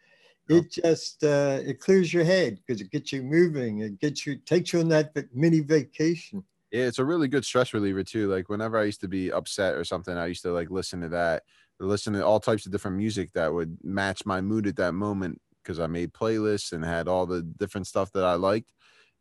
it 0.49 0.71
just, 0.73 1.23
uh, 1.23 1.61
it 1.65 1.79
clears 1.81 2.13
your 2.13 2.25
head 2.25 2.59
because 2.67 2.81
it 2.83 2.91
gets 2.91 3.13
you 3.13 3.23
moving. 3.23 3.79
It 3.79 4.01
gets 4.01 4.27
you, 4.27 4.37
takes 4.37 4.73
you 4.73 4.81
on 4.81 4.89
that 4.89 5.15
mini 5.33 5.61
vacation. 5.61 6.45
Yeah, 6.73 6.85
it's 6.87 6.99
a 6.99 7.05
really 7.05 7.29
good 7.29 7.45
stress 7.45 7.75
reliever 7.75 8.03
too. 8.03 8.29
Like 8.29 8.49
whenever 8.49 8.79
I 8.79 8.85
used 8.85 9.01
to 9.03 9.09
be 9.09 9.31
upset 9.31 9.75
or 9.75 9.85
something, 9.85 10.17
I 10.17 10.27
used 10.27 10.43
to 10.43 10.53
like 10.53 10.71
listen 10.71 11.01
to 11.03 11.09
that, 11.11 11.45
listen 11.81 12.15
to 12.15 12.25
all 12.25 12.41
types 12.41 12.67
of 12.67 12.73
different 12.73 12.97
music 12.97 13.33
that 13.35 13.53
would 13.53 13.79
match 13.85 14.25
my 14.27 14.41
mood 14.41 14.67
at 14.67 14.77
that 14.77 14.95
moment 14.95 15.41
because 15.63 15.79
I 15.79 15.87
made 15.87 16.13
playlists 16.15 16.73
and 16.73 16.85
had 16.85 17.09
all 17.09 17.27
the 17.27 17.43
different 17.43 17.87
stuff 17.87 18.11
that 18.13 18.25
I 18.25 18.35
liked. 18.35 18.73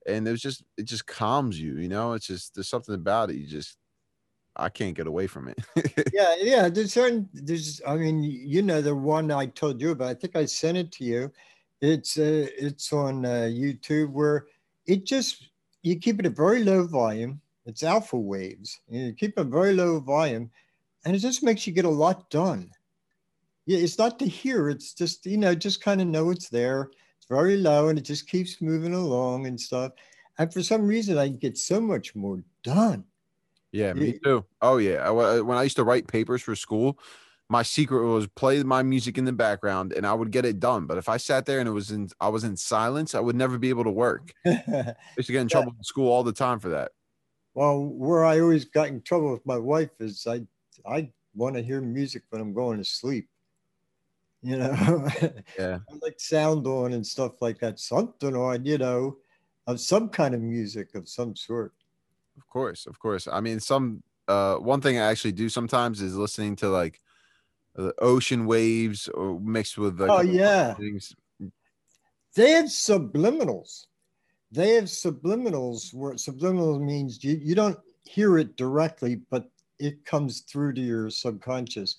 And 0.08 0.28
it 0.28 0.32
was 0.32 0.42
just 0.42 0.64
it 0.78 0.84
just 0.86 1.08
calms 1.08 1.60
you, 1.62 1.78
you 1.78 1.90
know. 1.90 2.14
It's 2.14 2.28
just 2.28 2.56
there's 2.56 2.70
something 2.70 2.96
about 2.96 3.32
it. 3.32 3.38
You 3.38 3.48
just 3.48 3.78
I 4.56 4.70
can't 4.70 4.96
get 4.96 5.08
away 5.08 5.28
from 5.28 5.48
it. 5.48 5.60
yeah, 6.14 6.36
yeah. 6.40 6.70
There's 6.70 6.94
certain. 6.94 7.30
There's. 7.34 7.82
I 7.88 7.96
mean, 7.98 8.22
you 8.24 8.62
know, 8.62 8.82
the 8.82 8.96
one 8.96 9.32
I 9.32 9.48
told 9.48 9.82
you 9.82 9.92
about. 9.92 10.10
I 10.10 10.14
think 10.14 10.36
I 10.36 10.46
sent 10.46 10.78
it 10.78 10.92
to 10.94 11.04
you. 11.06 11.32
It's 11.82 12.18
uh, 12.18 12.48
it's 12.58 12.92
on 12.94 13.26
uh, 13.26 13.50
YouTube 13.52 14.12
where 14.12 14.48
it 14.86 15.06
just 15.06 15.50
you 15.84 15.98
keep 16.00 16.20
it 16.20 16.26
at 16.26 16.36
very 16.36 16.64
low 16.64 16.86
volume. 16.86 17.41
It's 17.66 17.84
alpha 17.84 18.18
waves. 18.18 18.82
You 18.90 19.14
keep 19.14 19.38
a 19.38 19.44
very 19.44 19.74
low 19.74 20.00
volume, 20.00 20.52
and 21.06 21.16
it 21.16 21.20
just 21.20 21.44
makes 21.44 21.68
you 21.68 21.74
get 21.74 21.86
a 21.86 21.90
lot 21.90 22.30
done. 22.30 22.72
Yeah, 23.66 23.80
it's 23.80 23.98
not 23.98 24.20
to 24.20 24.28
hear. 24.28 24.70
It's 24.70 24.94
just 24.94 25.26
you 25.26 25.38
know, 25.38 25.56
just 25.56 25.82
kind 25.82 26.02
of 26.02 26.08
know 26.08 26.30
it's 26.32 26.50
there. 26.50 26.92
It's 27.18 27.28
very 27.28 27.58
low, 27.58 27.90
and 27.90 27.98
it 28.00 28.04
just 28.04 28.28
keeps 28.30 28.62
moving 28.62 28.94
along 28.94 29.46
and 29.48 29.60
stuff. 29.60 29.94
And 30.38 30.52
for 30.54 30.64
some 30.64 30.88
reason, 30.88 31.18
I 31.18 31.30
get 31.30 31.58
so 31.58 31.80
much 31.82 32.16
more 32.16 32.44
done. 32.64 33.06
Yeah, 33.72 33.94
me 33.94 34.14
too. 34.24 34.46
Oh 34.62 34.78
yeah, 34.78 35.08
I, 35.08 35.42
when 35.42 35.58
I 35.58 35.64
used 35.64 35.78
to 35.78 35.84
write 35.84 36.08
papers 36.08 36.42
for 36.42 36.56
school, 36.56 37.00
my 37.50 37.64
secret 37.64 38.06
was 38.06 38.28
play 38.28 38.62
my 38.64 38.84
music 38.84 39.18
in 39.18 39.26
the 39.26 39.32
background, 39.34 39.94
and 39.94 40.06
I 40.06 40.14
would 40.14 40.32
get 40.32 40.46
it 40.46 40.60
done. 40.60 40.88
But 40.88 40.98
if 40.98 41.08
I 41.10 41.18
sat 41.18 41.46
there 41.46 41.60
and 41.60 41.70
it 41.70 41.72
was 41.72 41.90
in, 41.92 42.10
I 42.20 42.28
was 42.30 42.44
in 42.44 42.58
silence, 42.58 43.16
I 43.16 43.20
would 43.22 43.36
never 43.36 43.58
be 43.58 43.70
able 43.70 43.84
to 43.86 43.92
work. 43.92 44.34
I 45.18 45.22
used 45.22 45.28
to 45.28 45.34
get 45.34 45.42
in 45.42 45.50
Yeah. 45.50 45.50
trouble 45.50 45.74
in 45.78 45.84
school 45.84 46.12
all 46.12 46.24
the 46.24 46.34
time 46.34 46.60
for 46.60 46.70
that. 46.70 46.94
Well, 47.54 47.84
where 47.86 48.24
I 48.26 48.40
always 48.40 48.66
got 48.66 48.88
in 48.88 49.02
trouble 49.02 49.32
with 49.32 49.46
my 49.46 49.58
wife 49.58 49.92
is 50.00 50.26
I 50.28 50.46
I 50.86 51.12
want 51.36 51.56
to 51.56 51.62
hear 51.62 51.82
music 51.82 52.24
when 52.30 52.42
I'm 52.42 52.54
going 52.54 52.78
to 52.80 52.86
sleep. 52.86 53.30
You 54.42 54.58
know, 54.58 54.74
Yeah, 55.58 55.80
I 55.90 55.94
like 56.02 56.20
sound 56.20 56.66
on 56.66 56.94
and 56.94 57.06
stuff 57.06 57.42
like 57.42 57.60
that. 57.60 57.80
Something 57.80 58.36
on, 58.36 58.66
you 58.66 58.78
know, 58.78 59.18
of 59.68 59.80
some 59.80 60.10
kind 60.10 60.34
of 60.34 60.42
music 60.42 60.96
of 60.96 61.08
some 61.08 61.36
sort. 61.36 61.74
of 62.38 62.48
course, 62.48 62.88
of 62.88 62.98
course. 63.00 63.28
I 63.28 63.40
mean, 63.42 63.60
some 63.60 64.04
uh, 64.28 64.56
one 64.56 64.82
thing 64.82 64.98
I 64.98 65.12
actually 65.12 65.34
do 65.34 65.50
sometimes 65.50 66.02
is 66.02 66.16
listening 66.16 66.56
to 66.58 66.70
like 66.70 67.02
the 67.76 67.94
ocean 68.00 68.46
waves 68.48 69.08
or 69.10 69.40
mixed 69.40 69.78
with 69.78 70.00
like 70.00 70.10
Oh, 70.10 70.22
yeah. 70.22 70.74
things. 70.76 71.16
They 72.36 72.52
have 72.52 72.66
subliminals. 72.66 73.88
They 74.52 74.72
have 74.72 74.86
subliminals 74.86 75.94
where 75.94 76.18
subliminal 76.18 76.80
means 76.80 77.24
you, 77.24 77.40
you 77.42 77.56
don't 77.56 77.80
hear 78.04 78.38
it 78.38 78.58
directly, 78.58 79.22
but 79.30 79.50
it 79.80 80.04
comes 80.06 80.42
through 80.42 80.74
to 80.74 80.82
your 80.82 81.10
subconscious. 81.10 81.96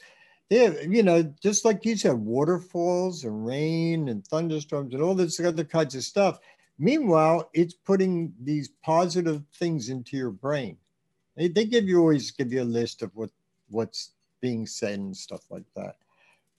They 0.50 0.58
have, 0.58 0.92
you 0.92 1.02
know, 1.02 1.22
just 1.42 1.64
like 1.64 1.84
you 1.84 1.96
said, 1.96 2.12
waterfalls 2.12 3.24
and 3.24 3.46
rain 3.46 4.08
and 4.10 4.26
thunderstorms 4.26 4.92
and 4.92 5.02
all 5.02 5.14
this 5.14 5.40
other 5.40 5.64
kinds 5.64 5.94
of 5.94 6.04
stuff. 6.04 6.38
Meanwhile, 6.78 7.48
it's 7.54 7.74
putting 7.74 8.34
these 8.42 8.68
positive 8.82 9.42
things 9.54 9.88
into 9.88 10.16
your 10.16 10.30
brain. 10.30 10.76
They, 11.36 11.48
they 11.48 11.64
give 11.64 11.88
you 11.88 12.00
always 12.00 12.30
give 12.30 12.52
you 12.52 12.62
a 12.62 12.64
list 12.64 13.02
of 13.02 13.10
what 13.14 13.30
what's 13.70 14.10
being 14.42 14.66
said 14.66 14.98
and 14.98 15.16
stuff 15.16 15.42
like 15.50 15.64
that 15.74 15.96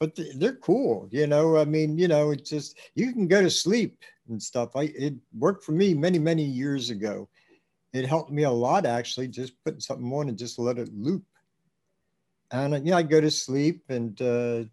but 0.03 0.19
they're 0.35 0.55
cool 0.55 1.07
you 1.11 1.27
know? 1.27 1.57
I 1.57 1.63
mean 1.63 1.97
you 1.97 2.09
know 2.09 2.31
it's 2.31 2.49
just 2.49 2.77
you 2.95 3.13
can 3.13 3.27
go 3.27 3.41
to 3.41 3.49
sleep 3.49 3.97
and 4.27 4.41
stuff. 4.41 4.75
I 4.75 4.83
it 4.95 5.13
worked 5.37 5.63
for 5.63 5.71
me 5.71 5.93
many 5.93 6.19
many 6.19 6.43
years 6.43 6.89
ago. 6.89 7.29
It 7.93 8.05
helped 8.05 8.31
me 8.31 8.43
a 8.43 8.51
lot 8.51 8.85
actually 8.85 9.29
just 9.29 9.53
putting 9.63 9.79
something 9.79 10.11
on 10.11 10.27
and 10.27 10.37
just 10.37 10.59
let 10.59 10.77
it 10.77 10.89
loop. 10.93 11.23
And 12.51 12.73
uh, 12.73 12.79
yeah 12.83 12.97
i 12.97 13.03
go 13.03 13.21
to 13.21 13.31
sleep 13.31 13.83
and 13.89 14.21
uh 14.21 14.63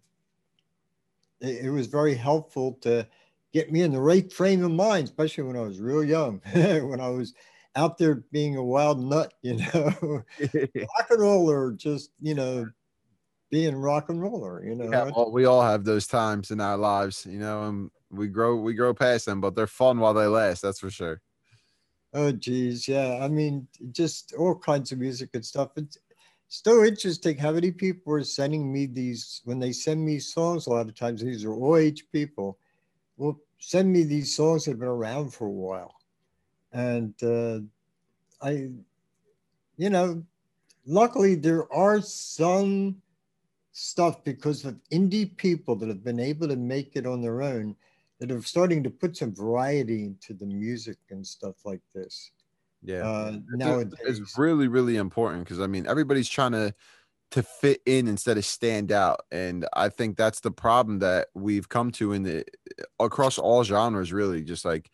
it, 1.39 1.65
it 1.65 1.69
was 1.69 1.87
very 1.87 2.13
helpful 2.13 2.77
to 2.81 3.07
get 3.53 3.71
me 3.71 3.81
in 3.81 3.91
the 3.91 4.01
right 4.01 4.31
frame 4.33 4.63
of 4.65 4.71
mind 4.71 5.05
especially 5.05 5.45
when 5.45 5.57
i 5.57 5.61
was 5.61 5.79
real 5.79 6.03
young 6.03 6.41
when 6.53 6.99
i 6.99 7.09
was 7.09 7.33
out 7.77 7.97
there 7.97 8.15
being 8.31 8.57
a 8.57 8.63
wild 8.63 9.01
nut 9.01 9.33
you 9.41 9.55
know? 9.55 9.93
Rock 10.41 11.07
and 11.09 11.21
roller 11.21 11.71
just 11.71 12.11
you 12.21 12.35
know 12.35 12.67
being 13.51 13.75
rock 13.75 14.09
and 14.09 14.21
roller 14.21 14.65
you 14.65 14.73
know 14.73 14.89
Yeah, 14.91 15.11
well, 15.15 15.31
we 15.31 15.45
all 15.45 15.61
have 15.61 15.83
those 15.83 16.07
times 16.07 16.49
in 16.49 16.59
our 16.59 16.77
lives, 16.77 17.27
you 17.29 17.37
know, 17.37 17.63
and 17.67 17.91
we 18.09 18.27
grow 18.27 18.55
we 18.55 18.73
grow 18.73 18.93
past 18.93 19.25
them, 19.25 19.39
but 19.39 19.55
they're 19.55 19.67
fun 19.67 19.99
while 19.99 20.13
they 20.13 20.25
last. 20.25 20.61
That's 20.61 20.79
for 20.79 20.89
sure. 20.89 21.21
Oh, 22.13 22.31
geez. 22.31 22.87
Yeah. 22.87 23.19
I 23.21 23.27
mean, 23.27 23.67
just 23.91 24.33
all 24.33 24.57
kinds 24.57 24.91
of 24.91 24.99
music 24.99 25.29
and 25.33 25.45
stuff. 25.45 25.71
It's 25.77 25.97
still 26.49 26.83
interesting 26.83 27.37
how 27.37 27.51
many 27.51 27.71
people 27.71 28.13
are 28.13 28.23
sending 28.23 28.71
me 28.71 28.85
these 28.85 29.41
when 29.45 29.59
they 29.59 29.71
send 29.71 30.03
me 30.03 30.19
songs. 30.19 30.67
A 30.67 30.71
lot 30.71 30.89
of 30.89 30.95
times, 30.95 31.21
these 31.21 31.45
are 31.45 31.77
age 31.77 32.05
people 32.11 32.57
will 33.17 33.39
send 33.59 33.91
me 33.91 34.03
these 34.03 34.35
songs 34.35 34.65
that 34.65 34.71
have 34.71 34.79
been 34.79 34.89
around 34.89 35.33
for 35.33 35.47
a 35.47 35.51
while. 35.51 35.95
And 36.73 37.13
uh, 37.23 37.59
I, 38.41 38.71
you 39.77 39.89
know, 39.89 40.23
luckily 40.85 41.35
there 41.35 41.71
are 41.71 42.01
some 42.01 43.01
stuff 43.71 44.23
because 44.23 44.65
of 44.65 44.79
indie 44.91 45.35
people 45.37 45.75
that 45.77 45.89
have 45.89 46.03
been 46.03 46.19
able 46.19 46.47
to 46.47 46.55
make 46.55 46.95
it 46.95 47.05
on 47.05 47.21
their 47.21 47.41
own 47.41 47.75
that 48.19 48.31
are 48.31 48.41
starting 48.41 48.83
to 48.83 48.89
put 48.89 49.17
some 49.17 49.33
variety 49.33 50.03
into 50.03 50.33
the 50.33 50.45
music 50.45 50.97
and 51.09 51.25
stuff 51.25 51.55
like 51.65 51.81
this 51.93 52.31
Yeah. 52.83 53.07
uh, 53.07 53.39
nowadays. 53.49 54.19
It's 54.19 54.37
really, 54.37 54.67
really 54.67 54.97
important 54.97 55.43
because 55.43 55.59
I 55.59 55.67
mean 55.67 55.87
everybody's 55.87 56.29
trying 56.29 56.51
to 56.51 56.73
to 57.31 57.41
fit 57.41 57.81
in 57.85 58.09
instead 58.09 58.37
of 58.37 58.43
stand 58.43 58.91
out. 58.91 59.21
And 59.31 59.65
I 59.73 59.87
think 59.87 60.17
that's 60.17 60.41
the 60.41 60.51
problem 60.51 60.99
that 60.99 61.29
we've 61.33 61.69
come 61.69 61.91
to 61.93 62.11
in 62.11 62.23
the 62.23 62.45
across 62.99 63.37
all 63.37 63.63
genres, 63.63 64.11
really. 64.11 64.43
Just 64.43 64.65
like 64.65 64.91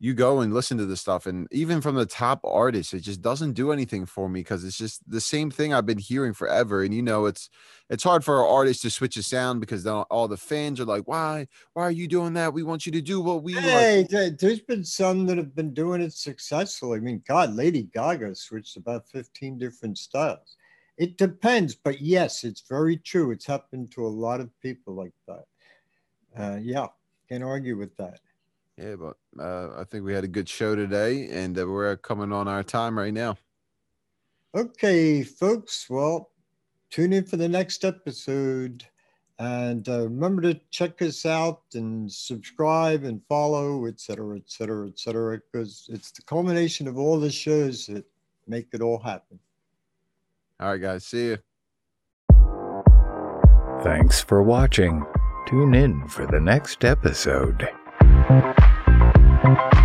you 0.00 0.14
go 0.14 0.40
and 0.40 0.54
listen 0.54 0.78
to 0.78 0.86
this 0.86 1.00
stuff 1.00 1.26
and 1.26 1.48
even 1.50 1.80
from 1.80 1.94
the 1.94 2.06
top 2.06 2.40
artists 2.44 2.94
it 2.94 3.00
just 3.00 3.20
doesn't 3.20 3.52
do 3.52 3.72
anything 3.72 4.06
for 4.06 4.28
me 4.28 4.40
because 4.40 4.64
it's 4.64 4.78
just 4.78 5.00
the 5.10 5.20
same 5.20 5.50
thing 5.50 5.74
i've 5.74 5.86
been 5.86 5.98
hearing 5.98 6.32
forever 6.32 6.82
and 6.82 6.94
you 6.94 7.02
know 7.02 7.26
it's 7.26 7.50
it's 7.90 8.04
hard 8.04 8.24
for 8.24 8.36
our 8.36 8.46
artists 8.46 8.82
to 8.82 8.90
switch 8.90 9.16
a 9.16 9.22
sound 9.22 9.60
because 9.60 9.86
all 9.86 10.28
the 10.28 10.36
fans 10.36 10.78
are 10.80 10.84
like 10.84 11.06
why 11.06 11.46
why 11.72 11.82
are 11.84 11.90
you 11.90 12.06
doing 12.06 12.34
that? 12.34 12.52
We 12.52 12.62
want 12.62 12.86
you 12.86 12.92
to 12.92 13.00
do 13.00 13.20
what 13.20 13.42
we 13.42 13.54
hey 13.54 14.06
there's 14.38 14.60
been 14.60 14.84
some 14.84 15.26
that 15.26 15.38
have 15.38 15.54
been 15.54 15.72
doing 15.72 16.00
it 16.00 16.12
successfully. 16.12 16.98
I 16.98 17.00
mean 17.00 17.22
god 17.26 17.54
lady 17.54 17.84
gaga 17.94 18.34
switched 18.34 18.76
about 18.76 19.08
15 19.08 19.58
different 19.58 19.98
styles. 19.98 20.56
It 20.96 21.16
depends 21.16 21.74
but 21.74 22.00
yes 22.00 22.44
it's 22.44 22.64
very 22.68 22.98
true. 22.98 23.30
It's 23.30 23.46
happened 23.46 23.90
to 23.92 24.06
a 24.06 24.08
lot 24.08 24.40
of 24.40 24.50
people 24.60 24.94
like 24.94 25.14
that. 25.26 25.44
Uh, 26.36 26.58
yeah 26.60 26.86
can't 27.28 27.44
argue 27.44 27.76
with 27.76 27.96
that 27.96 28.20
yeah, 28.78 28.94
but 28.94 29.16
uh, 29.42 29.80
I 29.80 29.84
think 29.84 30.04
we 30.04 30.14
had 30.14 30.24
a 30.24 30.28
good 30.28 30.48
show 30.48 30.74
today, 30.74 31.28
and 31.30 31.58
uh, 31.58 31.66
we're 31.66 31.96
coming 31.96 32.32
on 32.32 32.46
our 32.46 32.62
time 32.62 32.96
right 32.96 33.12
now. 33.12 33.36
Okay, 34.54 35.22
folks. 35.22 35.90
Well, 35.90 36.30
tune 36.90 37.12
in 37.12 37.24
for 37.24 37.36
the 37.36 37.48
next 37.48 37.84
episode. 37.84 38.84
And 39.40 39.88
uh, 39.88 40.02
remember 40.04 40.42
to 40.42 40.60
check 40.70 41.00
us 41.00 41.24
out 41.24 41.62
and 41.74 42.10
subscribe 42.10 43.04
and 43.04 43.20
follow, 43.28 43.86
et 43.86 44.00
cetera, 44.00 44.36
et 44.36 44.44
cetera, 44.46 44.88
et 44.88 44.98
cetera, 44.98 45.38
because 45.38 45.88
it's 45.92 46.10
the 46.10 46.22
culmination 46.22 46.88
of 46.88 46.98
all 46.98 47.20
the 47.20 47.30
shows 47.30 47.86
that 47.86 48.04
make 48.48 48.68
it 48.72 48.80
all 48.80 48.98
happen. 48.98 49.38
All 50.58 50.72
right, 50.72 50.80
guys. 50.80 51.04
See 51.04 51.26
you. 51.26 51.38
Thanks 53.82 54.20
for 54.20 54.42
watching. 54.42 55.04
Tune 55.46 55.74
in 55.74 56.08
for 56.08 56.26
the 56.26 56.40
next 56.40 56.84
episode. 56.84 57.68
Thank 59.40 59.58
you. 59.72 59.77